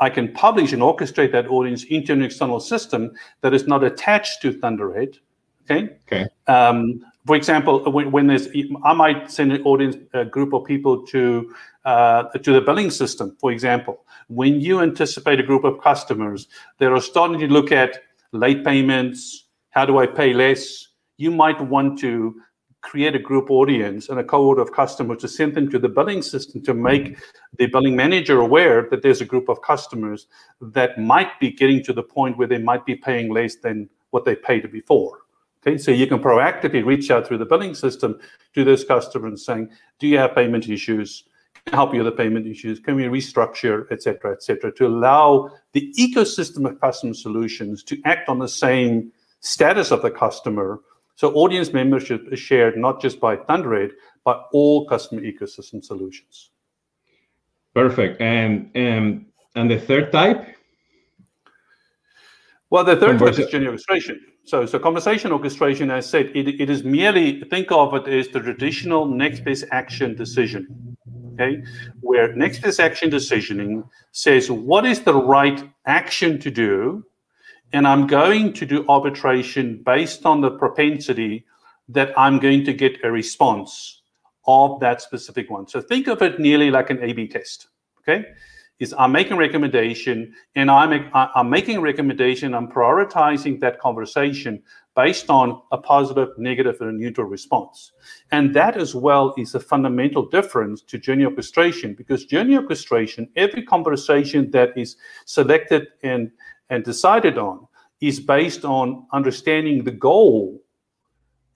[0.00, 4.42] I can publish and orchestrate that audience into an external system that is not attached
[4.42, 5.18] to ThunderHead.
[5.70, 5.96] Okay.
[6.10, 6.26] Okay.
[6.46, 8.48] Um, for example, when, when, there's,
[8.82, 13.36] I might send an audience, a group of people to uh, to the billing system,
[13.40, 14.04] for example.
[14.28, 19.46] When you anticipate a group of customers that are starting to look at late payments,
[19.70, 20.88] how do I pay less?
[21.16, 22.40] You might want to
[22.82, 26.22] create a group audience and a cohort of customers to send them to the billing
[26.22, 27.18] system to make
[27.58, 30.26] the billing manager aware that there's a group of customers
[30.60, 34.24] that might be getting to the point where they might be paying less than what
[34.24, 35.20] they paid before.
[35.62, 38.18] Okay, so you can proactively reach out through the billing system
[38.54, 41.24] to those customers saying, "Do you have payment issues?
[41.66, 42.80] Can I help you with the payment issues?
[42.80, 48.38] Can we restructure, etc., etc., to allow the ecosystem of customer solutions to act on
[48.38, 50.80] the same status of the customer,
[51.20, 53.90] So audience membership is shared not just by Thunderhead,
[54.24, 56.50] but all customer ecosystem solutions.
[57.74, 58.22] Perfect.
[58.22, 60.56] And and and the third type?
[62.70, 64.18] Well, the third type is journey orchestration.
[64.44, 68.28] So, so conversation orchestration, as I said, it, it is merely think of it as
[68.28, 70.96] the traditional next best action decision.
[71.34, 71.62] Okay,
[72.00, 77.04] where next best action decisioning says what is the right action to do,
[77.72, 81.46] and I'm going to do arbitration based on the propensity
[81.88, 84.02] that I'm going to get a response
[84.46, 85.68] of that specific one.
[85.68, 87.68] So think of it nearly like an A/B test.
[88.00, 88.24] Okay,
[88.80, 94.62] is I'm making a recommendation and I'm, I'm making a recommendation, I'm prioritizing that conversation
[94.96, 97.92] based on a positive, negative, and a neutral response.
[98.32, 103.62] And that as well is a fundamental difference to journey orchestration because journey orchestration, every
[103.62, 106.32] conversation that is selected and,
[106.70, 107.66] and decided on
[108.00, 110.62] is based on understanding the goal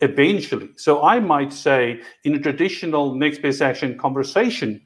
[0.01, 0.69] eventually.
[0.77, 4.83] So I might say in a traditional next best action conversation,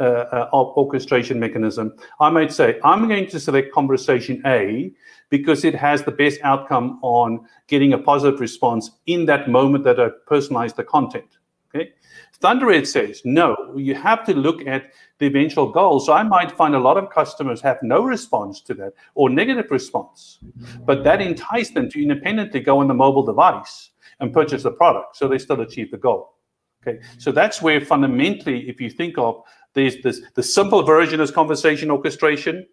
[0.00, 4.90] uh, uh, orchestration mechanism, I might say, I'm going to select conversation A
[5.28, 10.00] because it has the best outcome on getting a positive response in that moment that
[10.00, 11.38] I personalize the content.
[11.74, 11.92] Okay.
[12.40, 16.00] Thunderhead says, no, you have to look at the eventual goal.
[16.00, 19.70] So I might find a lot of customers have no response to that or negative
[19.70, 20.40] response,
[20.84, 25.16] but that enticed them to independently go on the mobile device and purchase the product.
[25.16, 26.34] So they still achieve the goal.
[26.82, 27.00] Okay.
[27.18, 29.42] So that's where fundamentally, if you think of
[29.74, 32.66] there's this the simple version is conversation orchestration.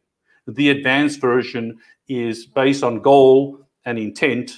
[0.47, 4.51] The advanced version is based on goal and intent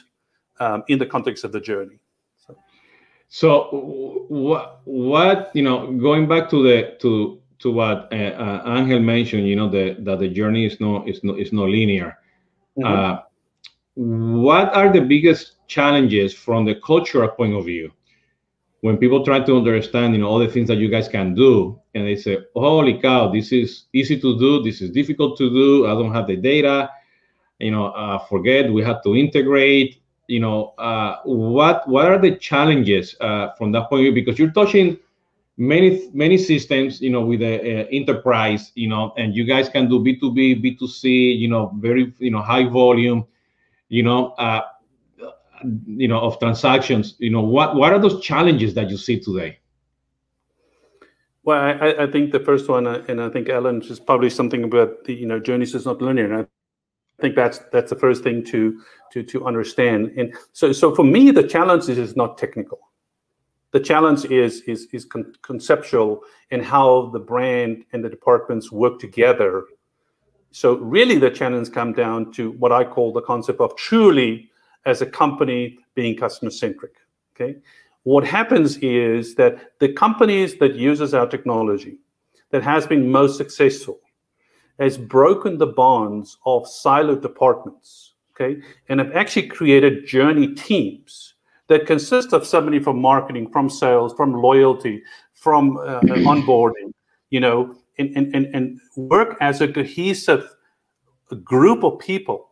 [0.60, 2.01] um, in the context of the journey.
[3.34, 9.00] So, what what you know going back to the to to what uh, uh, Angel
[9.00, 12.18] mentioned, you know, the, that the journey is not is not is not linear.
[12.78, 12.84] Mm-hmm.
[12.84, 13.20] Uh,
[13.96, 17.94] what are the biggest challenges from the cultural point of view
[18.82, 21.80] when people try to understand, you know, all the things that you guys can do,
[21.96, 24.62] and they say, "Holy cow, this is easy to do.
[24.62, 25.88] This is difficult to do.
[25.88, 26.90] I don't have the data.
[27.60, 30.01] You know, uh, forget we have to integrate.
[30.32, 34.14] You know, uh, what what are the challenges uh, from that point of view?
[34.14, 34.98] Because you're touching
[35.58, 37.54] many many systems, you know, with the
[37.92, 41.10] enterprise, you know, and you guys can do B two B, B two C,
[41.44, 43.26] you know, very you know high volume,
[43.90, 44.62] you know." Uh,
[45.86, 49.60] you know of transactions you know what what are those challenges that you see today
[51.44, 54.64] well i, I think the first one uh, and i think ellen just published something
[54.64, 56.46] about the you know journeys is not linear i
[57.22, 58.82] think that's that's the first thing to
[59.12, 62.80] to to understand and so so for me the challenge is, is not technical
[63.72, 69.00] the challenge is is is con- conceptual in how the brand and the departments work
[69.00, 69.64] together
[70.52, 74.52] so really the challenge come down to what i call the concept of truly
[74.86, 76.94] as a company being customer centric.
[77.36, 77.58] Okay.
[78.04, 82.00] What happens is that the companies that uses our technology
[82.50, 84.00] that has been most successful
[84.82, 91.36] has broken the bonds of siloed departments, okay, and have actually created journey teams
[91.68, 96.92] that consist of somebody from marketing, from sales, from loyalty, from uh, onboarding,
[97.30, 100.50] you know, and, and, and, and work as a cohesive
[101.44, 102.50] group of people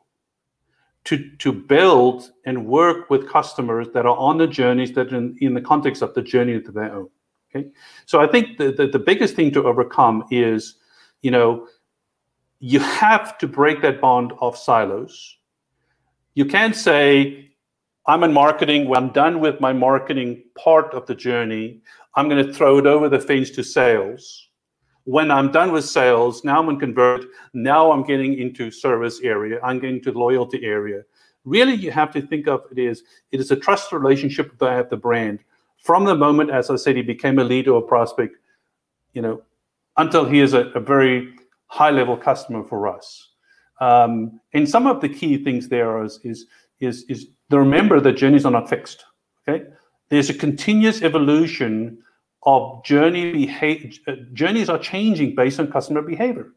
[1.06, 5.56] to, to build and work with customers that are on the journeys that in, in
[5.56, 7.10] the context of the journey that they own.
[7.50, 7.70] Okay.
[8.06, 10.76] So I think the, the, the biggest thing to overcome is,
[11.24, 11.68] you know,
[12.60, 15.38] you have to break that bond of silos.
[16.34, 17.52] You can't say,
[18.06, 21.82] I'm in marketing, when I'm done with my marketing part of the journey,
[22.16, 24.50] I'm going to throw it over the fence to sales
[25.10, 27.26] when I'm done with sales, now I'm in convert.
[27.56, 29.60] Now I'm getting into service area.
[29.64, 31.02] I'm getting to loyalty area.
[31.46, 34.76] Really, you have to think of it as it is a trust relationship that I
[34.76, 35.40] have the brand
[35.80, 38.36] from the moment, as I said, he became a lead or a prospect,
[39.14, 39.42] you know,
[39.98, 41.34] until he is a, a very
[41.70, 43.30] high level customer for us.
[43.80, 46.46] Um, and some of the key things there is is
[46.80, 49.06] is is to remember that journeys are not fixed.
[49.48, 49.66] Okay,
[50.10, 52.00] there's a continuous evolution
[52.44, 53.92] of journey behavior.
[54.08, 56.52] Uh, journeys are changing based on customer behavior.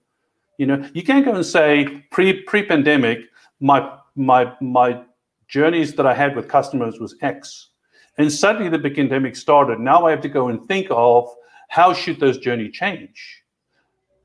[0.59, 3.21] You know, you can't go and say pre pre pandemic,
[3.61, 5.03] my my my
[5.49, 7.69] journeys that I had with customers was X,
[8.19, 9.79] and suddenly the pandemic started.
[9.79, 11.29] Now I have to go and think of
[11.69, 13.42] how should those journey change.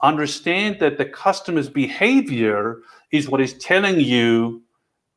[0.01, 2.77] Understand that the customer's behavior
[3.11, 4.61] is what is telling you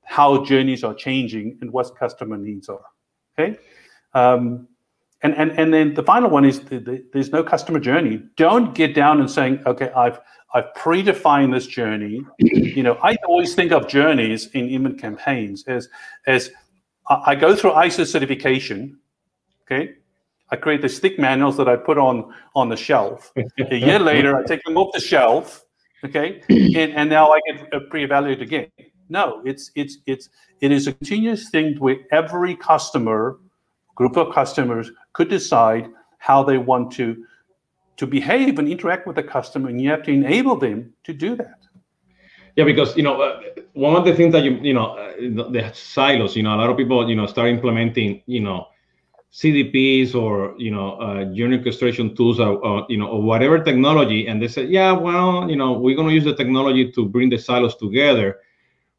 [0.04, 2.84] how journeys are changing and what customer needs are.
[3.38, 3.58] Okay.
[4.14, 4.68] Um,
[5.22, 8.22] and and and then the final one is the, the, there's no customer journey.
[8.36, 10.18] Don't get down and saying, okay, I've
[10.54, 12.22] I've predefined this journey.
[12.70, 15.88] You know, I always think of journeys in email campaigns as
[16.26, 16.50] as
[17.08, 18.98] I go through ISO certification.
[19.62, 19.94] Okay,
[20.52, 23.32] I create the stick manuals that I put on on the shelf.
[23.36, 25.64] a year later, I take them off the shelf.
[26.04, 28.68] Okay, and, and now I get pre-evaluated again.
[29.08, 30.28] No, it's it's it's
[30.60, 33.38] it is a continuous thing where every customer,
[33.94, 35.88] group of customers, could decide
[36.18, 37.24] how they want to
[37.96, 41.36] to behave and interact with the customer, and you have to enable them to do
[41.36, 41.60] that.
[42.56, 43.40] Yeah, because you know uh,
[43.74, 46.34] one of the things that you you know uh, the silos.
[46.34, 48.68] You know, a lot of people you know start implementing you know
[49.32, 54.26] CDPs or you know uh, journey orchestration tools or, or, you know or whatever technology,
[54.26, 57.30] and they say, yeah, well, you know, we're going to use the technology to bring
[57.30, 58.38] the silos together.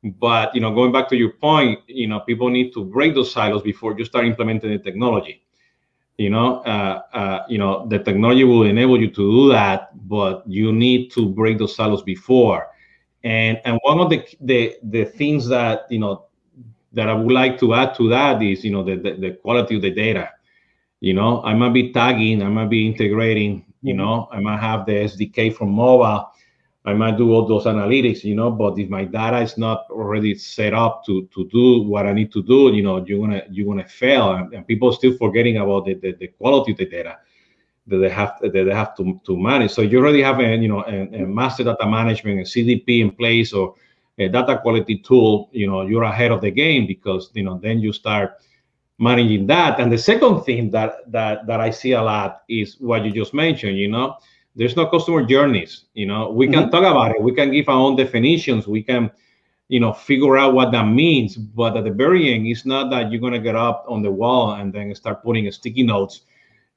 [0.04, 3.32] But you know, going back to your point, you know, people need to break those
[3.32, 5.44] silos before you start implementing the technology.
[6.18, 10.44] You know, uh, uh, you know, the technology will enable you to do that, but
[10.48, 12.68] you need to break those silos before.
[13.24, 16.28] And and one of the the the things that you know
[16.94, 19.76] that I would like to add to that is, you know, the, the, the, quality
[19.78, 20.30] of the data.
[21.00, 24.86] You know, I might be tagging, I might be integrating, you know, I might have
[24.86, 26.32] the SDK from mobile,
[26.84, 30.34] I might do all those analytics, you know, but if my data is not already
[30.36, 33.68] set up to to do what I need to do, you know, you're gonna you're
[33.68, 37.20] gonna fail, and, and people still forgetting about the, the, the, quality of the data
[37.86, 39.72] that they have that they have to, to manage.
[39.72, 43.12] So you already have a you know a, a master data management, a CDP in
[43.12, 43.76] place, or
[44.18, 47.80] a data quality tool, you know, you're ahead of the game because you know then
[47.80, 48.38] you start
[49.00, 49.80] managing that.
[49.80, 53.34] And the second thing that that that I see a lot is what you just
[53.34, 53.78] mentioned.
[53.78, 54.18] You know,
[54.56, 55.86] there's no customer journeys.
[55.94, 56.70] You know, we can mm-hmm.
[56.70, 57.22] talk about it.
[57.22, 58.68] We can give our own definitions.
[58.68, 59.12] We can,
[59.70, 61.36] you know, figure out what that means.
[61.36, 64.54] But at the very end, it's not that you're gonna get up on the wall
[64.54, 66.22] and then start putting sticky notes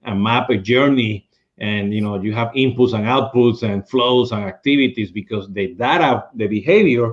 [0.03, 1.29] and map a journey
[1.59, 6.25] and you know you have inputs and outputs and flows and activities because the data
[6.35, 7.13] the behavior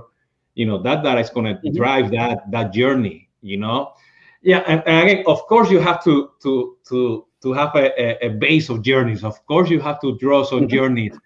[0.56, 1.76] you know that that is going to mm-hmm.
[1.76, 3.94] drive that that journey you know
[4.42, 8.30] yeah and, and, again of course you have to to to to have a, a,
[8.30, 10.76] base of journeys of course you have to draw some mm-hmm.
[10.76, 11.18] journeys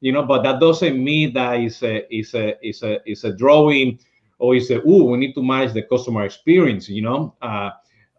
[0.00, 3.32] you know but that doesn't mean that is a is a is a is a
[3.32, 3.98] drawing
[4.38, 7.70] or is a oh we need to manage the customer experience you know uh,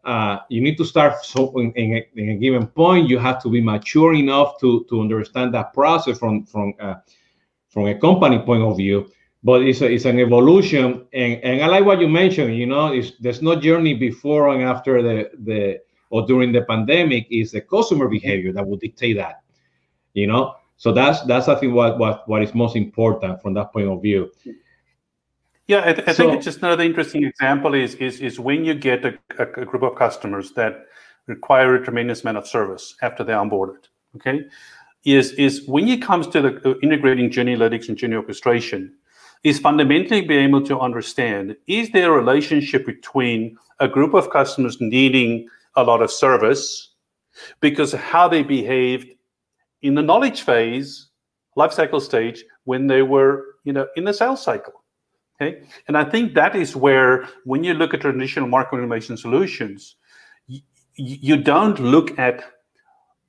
[0.05, 3.41] uh, you need to start so in, in, a, in, a, given point you have
[3.41, 6.95] to be mature enough to to understand that process from from uh,
[7.69, 9.09] from a company point of view
[9.43, 11.05] but it's a, it's an evolution.
[11.13, 15.01] And, and i like what you mentioned you know there's no journey before and after
[15.01, 15.79] the the
[16.09, 19.41] or during the pandemic is the customer behavior that will dictate that
[20.13, 20.55] you know?
[20.77, 24.01] So that's that's i think what what what is most important from that point of
[24.01, 24.31] view.
[25.67, 28.65] Yeah i, th- I so, think it's just another interesting example is is is when
[28.65, 30.87] you get a, a, a group of customers that
[31.27, 34.45] require a tremendous amount of service after they're onboarded okay?
[35.05, 38.93] Is is when it comes to the uh, integrating journey analytics and journey orchestration
[39.43, 44.79] is fundamentally be able to understand is there a relationship between a group of customers
[44.79, 46.89] needing a lot of service
[47.59, 49.13] because how they behaved
[49.81, 51.09] in the knowledge phase
[51.55, 54.83] life cycle stage when they were you know in the sales cycle
[55.41, 55.63] okay?
[55.87, 59.95] And i think that is where when you look at traditional marketing automation solutions
[60.47, 60.61] you,
[60.95, 62.43] you don't look at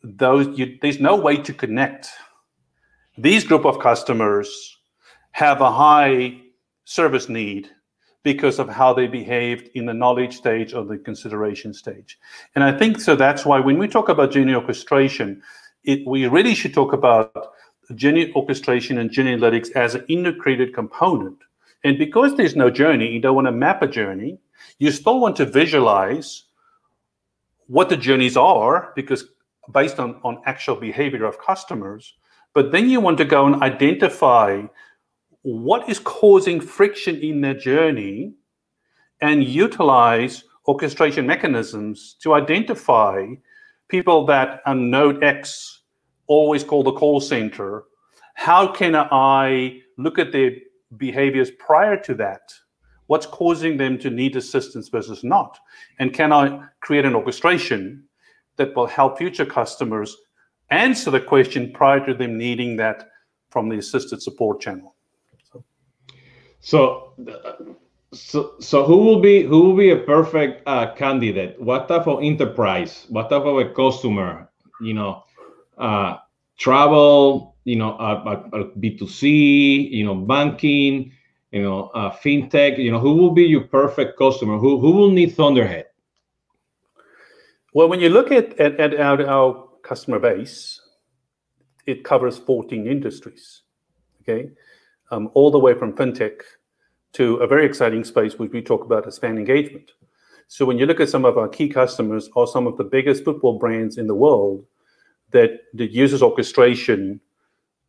[0.03, 2.09] those you, there's no way to connect
[3.17, 4.77] these group of customers
[5.35, 6.32] have a high
[6.85, 7.68] service need
[8.22, 12.20] because of how they behaved in the knowledge stage or the consideration stage.
[12.55, 15.43] And I think so that's why when we talk about journey orchestration,
[15.82, 17.53] it, we really should talk about
[17.97, 21.39] journey orchestration and journey analytics as an integrated component.
[21.82, 24.39] And because there's no journey, you don't want to map a journey,
[24.78, 26.45] you still want to visualize
[27.66, 29.24] what the journeys are because
[29.72, 32.14] based on, on actual behavior of customers.
[32.55, 34.62] But then you want to go and identify
[35.45, 38.33] what is causing friction in their journey
[39.21, 43.27] and utilize orchestration mechanisms to identify
[43.89, 45.83] people that are node X
[46.27, 47.85] always call the call center.
[48.33, 50.53] How can I look at their
[50.97, 52.41] behaviors prior to that?
[53.09, 55.59] What's causing them to need assistance versus not?
[55.99, 58.05] And can I create an orchestration
[58.57, 60.17] that will help future customers
[60.71, 63.11] answer the question prior to them needing that
[63.51, 64.94] from the assisted support channel?
[66.65, 67.12] So,
[68.15, 71.61] so, so who will be who will be a perfect uh, candidate?
[71.61, 73.05] What type of enterprise?
[73.11, 74.49] What type of a customer?
[74.81, 75.25] You know,
[75.77, 76.17] uh,
[76.57, 77.55] travel.
[77.65, 79.89] You know, uh, B two C.
[79.93, 81.12] You know, banking.
[81.53, 82.79] You know, uh, fintech.
[82.79, 84.57] You know, who will be your perfect customer?
[84.57, 85.85] Who who will need Thunderhead?
[87.75, 90.81] Well, when you look at at, at our, our customer base,
[91.85, 93.61] it covers 14 industries.
[94.23, 94.49] Okay
[95.11, 96.41] um, all the way from fintech
[97.13, 99.93] to a very exciting space which we talk about as fan engagement.
[100.49, 103.25] So when you look at some of our key customers, or some of the biggest
[103.25, 104.65] football brands in the world,
[105.31, 107.21] that that uses orchestration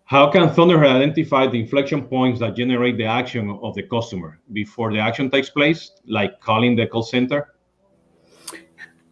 [0.06, 4.94] how can Thunderhead identify the inflection points that generate the action of the customer before
[4.94, 7.56] the action takes place, like calling the call center?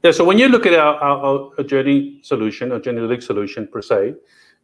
[0.03, 3.81] Yeah, so when you look at our, our, our journey solution, our journey solution per
[3.81, 4.15] se,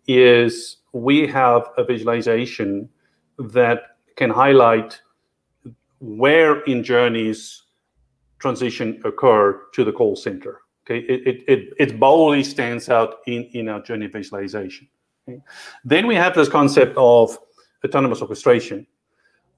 [0.07, 2.87] is we have a visualization
[3.39, 5.01] that can highlight
[5.99, 7.66] where in journeys
[8.39, 10.61] transition occur to the call center.
[10.85, 14.87] Okay, it, it, it, it boldly stands out in, in our journey visualization.
[15.27, 15.39] Okay?
[15.83, 17.37] Then we have this concept of
[17.83, 18.87] autonomous orchestration,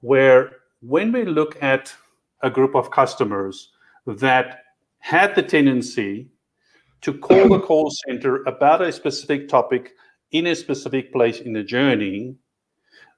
[0.00, 1.94] where when we look at
[2.42, 3.70] a group of customers
[4.06, 4.64] that
[4.98, 6.28] had the tendency
[7.02, 9.92] to call the call center about a specific topic
[10.32, 12.34] in a specific place in the journey,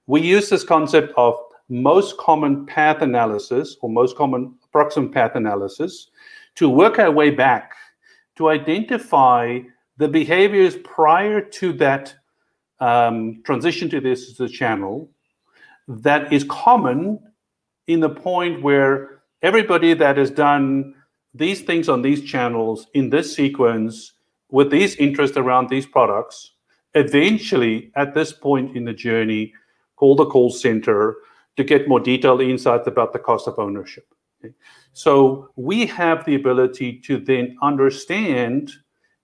[0.06, 1.34] we use this concept of
[1.68, 6.08] most common path analysis or most common approximate path analysis
[6.54, 7.74] to work our way back
[8.36, 9.60] to identify
[9.98, 12.14] the behaviors prior to that
[12.80, 15.10] um, transition to this as a channel
[15.86, 17.20] that is common
[17.86, 20.94] in the point where everybody that has done
[21.34, 24.12] these things on these channels in this sequence
[24.50, 26.52] with these interests around these products
[26.94, 29.52] eventually at this point in the journey
[29.96, 31.16] call the call center
[31.56, 34.11] to get more detailed insights about the cost of ownership
[34.93, 38.70] so we have the ability to then understand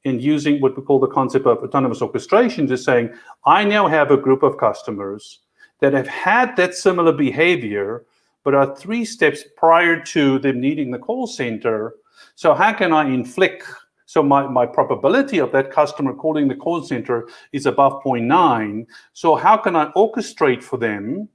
[0.05, 3.11] in using what we call the concept of autonomous orchestration to saying
[3.47, 5.41] i now have a group of customers
[5.81, 8.05] that have had that similar behavior
[8.49, 11.97] but are three steps prior to them needing the call center.
[12.35, 13.65] So how can I inflict?
[14.07, 18.87] So my, my probability of that customer calling the call center is above 0.9.
[19.13, 21.29] So how can I orchestrate for them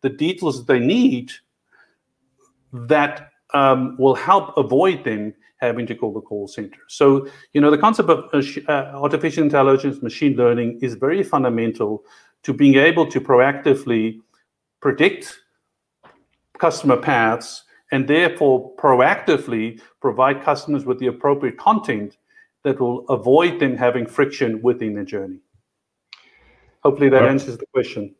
[0.00, 1.32] the details that they need
[2.74, 6.80] that um, will help avoid them having to call the call center.
[6.88, 8.24] So, you know, the concept of
[8.68, 12.04] uh, artificial intelligence, machine learning is very fundamental
[12.42, 14.20] to being able to proactively
[14.80, 15.40] predict
[16.58, 22.16] customer paths and therefore proactively provide customers with the appropriate content
[22.64, 25.38] that will avoid them having friction within the journey.
[26.82, 28.14] Hopefully that answers the question.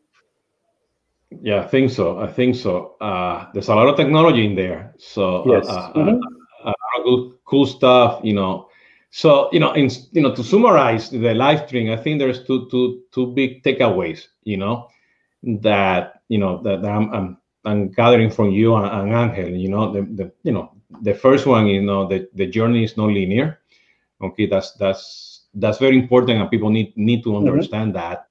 [1.41, 2.19] Yeah, I think so.
[2.19, 2.95] I think so.
[3.01, 4.93] Uh, there's a lot of technology in there.
[4.97, 5.67] So uh, yes.
[5.67, 6.19] Uh, mm-hmm.
[6.63, 8.69] a lot of good, cool stuff, you know.
[9.11, 12.67] So, you know, in, you know, to summarize the live stream, I think there's two,
[12.69, 14.89] two, two big takeaways, you know,
[15.43, 19.69] that, you know, that, that I'm, I'm I'm gathering from you and, and Angel, you
[19.69, 20.71] know, the, the you know
[21.01, 23.59] the first one, you know, the, the journey is not linear.
[24.21, 27.47] Okay, that's that's that's very important, and people need need to mm-hmm.
[27.47, 28.09] understand mm-hmm.
[28.09, 28.24] that.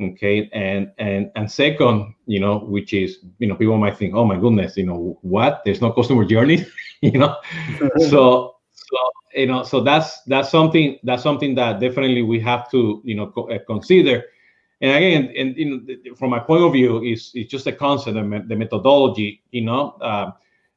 [0.00, 4.24] Okay, and and and second, you know, which is you know, people might think, oh
[4.24, 5.62] my goodness, you know, what?
[5.64, 6.64] There's no customer journey,
[7.02, 7.36] you know.
[8.08, 8.96] so so
[9.34, 13.26] you know, so that's that's something that's something that definitely we have to you know
[13.26, 14.24] co- uh, consider
[14.80, 18.14] and again, and, you know, from my point of view, is it's just a concept,
[18.14, 20.30] the, the methodology, you know, uh,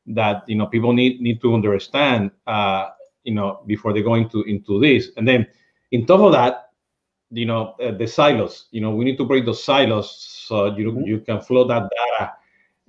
[0.07, 2.89] that you know people need need to understand, uh,
[3.23, 5.11] you know, before they go into into this.
[5.15, 5.47] And then,
[5.91, 6.71] in top of that,
[7.33, 8.65] you know, uh, the silos.
[8.71, 10.15] You know, we need to break those silos
[10.47, 11.01] so you mm-hmm.
[11.01, 12.33] you can flow that data,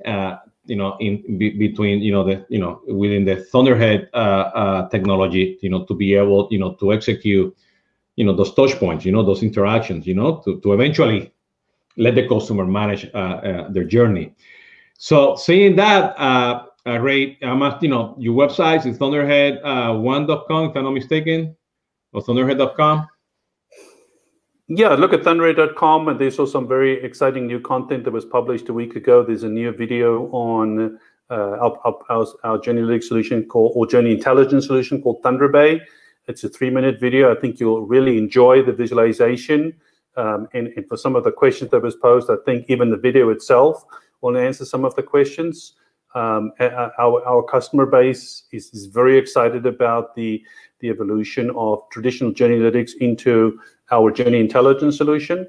[0.07, 4.17] uh, you know, in be, between you know the you know within the Thunderhead uh,
[4.17, 7.57] uh, technology, you know, to be able you know to execute
[8.17, 11.33] you know those touch points you know those interactions you know to, to eventually
[11.97, 14.35] let the customer manage uh, uh, their journey
[14.99, 20.69] so saying that uh, uh ray i'm at, you know your website is thunderhead1.com uh,
[20.69, 21.57] if i'm not mistaken
[22.13, 23.07] or thunderhead.com
[24.69, 28.69] yeah look at thunderhead.com and they saw some very exciting new content that was published
[28.69, 30.99] a week ago there's a new video on
[31.31, 35.81] uh, our, our, our journey solution called or journey intelligence solution called thunderbay
[36.27, 37.35] it's a three minute video.
[37.35, 39.75] I think you'll really enjoy the visualization.
[40.17, 42.97] Um, and, and, for some of the questions that was posed, I think even the
[42.97, 43.85] video itself
[44.21, 45.75] will answer some of the questions.
[46.15, 50.41] Um, our, our customer base is, is very excited about the,
[50.79, 53.59] the evolution of traditional journey analytics into
[53.91, 55.49] our journey intelligence solution.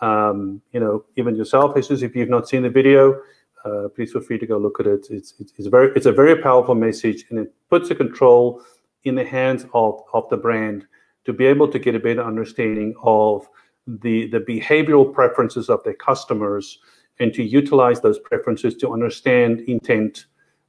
[0.00, 3.20] Um, you know, even yourself, Jesus, if you've not seen the video,
[3.64, 5.06] uh, please feel free to go look at it.
[5.10, 8.62] It's, it's, very, it's a very powerful message and it puts the control
[9.04, 10.86] in the hands of, of the brand
[11.24, 13.48] to be able to get a better understanding of
[13.86, 16.78] the, the behavioral preferences of their customers
[17.18, 20.26] and to utilize those preferences to understand intent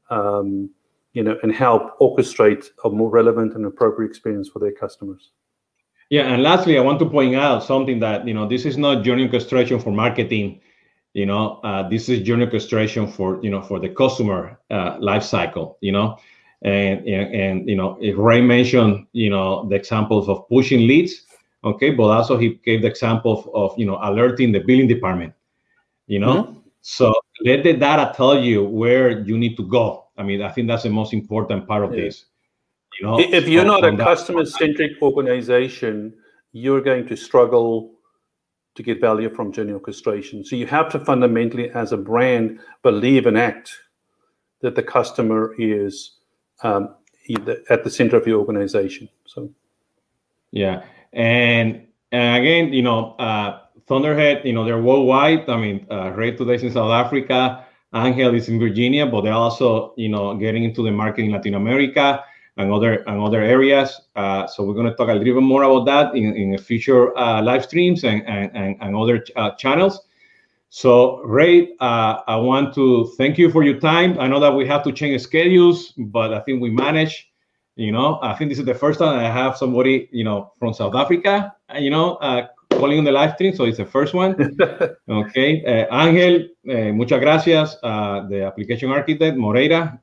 [0.10, 0.70] um,
[1.14, 5.32] you know and help orchestrate a more relevant and appropriate experience for their customers
[6.10, 9.04] yeah and lastly i want to point out something that you know this is not
[9.04, 10.60] journey orchestration for marketing
[11.14, 15.24] you know uh, this is journey orchestration for you know for the customer uh, life
[15.24, 16.18] cycle you know
[16.62, 21.26] and, and, and you know, Ray mentioned, you know, the examples of pushing leads,
[21.64, 25.34] okay, but also he gave the example of, of you know, alerting the billing department,
[26.08, 26.44] you know.
[26.44, 26.60] Mm-hmm.
[26.82, 30.06] So let the data tell you where you need to go.
[30.18, 32.06] I mean, I think that's the most important part of yeah.
[32.06, 32.26] this.
[33.02, 36.14] If you're not a customer-centric organization,
[36.52, 37.94] you're going to struggle
[38.76, 40.44] to get value from journey orchestration.
[40.44, 43.76] So you have to fundamentally, as a brand, believe and act
[44.62, 46.18] that the customer is
[46.64, 46.96] um,
[47.70, 49.10] at the center of your organization.
[49.26, 49.50] So,
[50.52, 50.84] yeah,
[51.14, 55.50] and and again, you know, uh, Thunderhead, you know, they're worldwide.
[55.50, 59.94] I mean, uh, Ray today's in South Africa, Angel is in Virginia, but they're also,
[59.98, 62.24] you know, getting into the market in Latin America
[62.58, 64.02] and other and other areas.
[64.16, 67.18] Uh, so we're going to talk a little bit more about that in, in future
[67.18, 70.02] uh, live streams and and, and, and other uh, channels.
[70.70, 74.20] So, Ray, uh, I want to thank you for your time.
[74.20, 77.32] I know that we have to change schedules, but I think we manage.
[77.76, 80.74] You know, I think this is the first time I have somebody, you know, from
[80.74, 83.56] South Africa, you know, uh, calling on the live stream.
[83.56, 84.36] So it's the first one.
[85.10, 85.64] okay.
[85.64, 87.78] Uh, Angel, uh, muchas gracias.
[87.84, 90.02] Uh, the application architect, Moreira.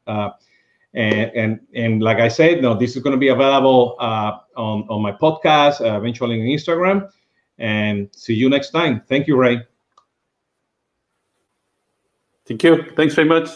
[0.94, 4.86] And, and, and like I said, no, this is going to be available uh, on,
[4.88, 7.10] on my podcast, uh, eventually on Instagram.
[7.58, 9.02] And see you next time.
[9.08, 9.60] Thank you, Ray.
[12.46, 12.84] Thank you.
[12.96, 13.48] Thanks very much.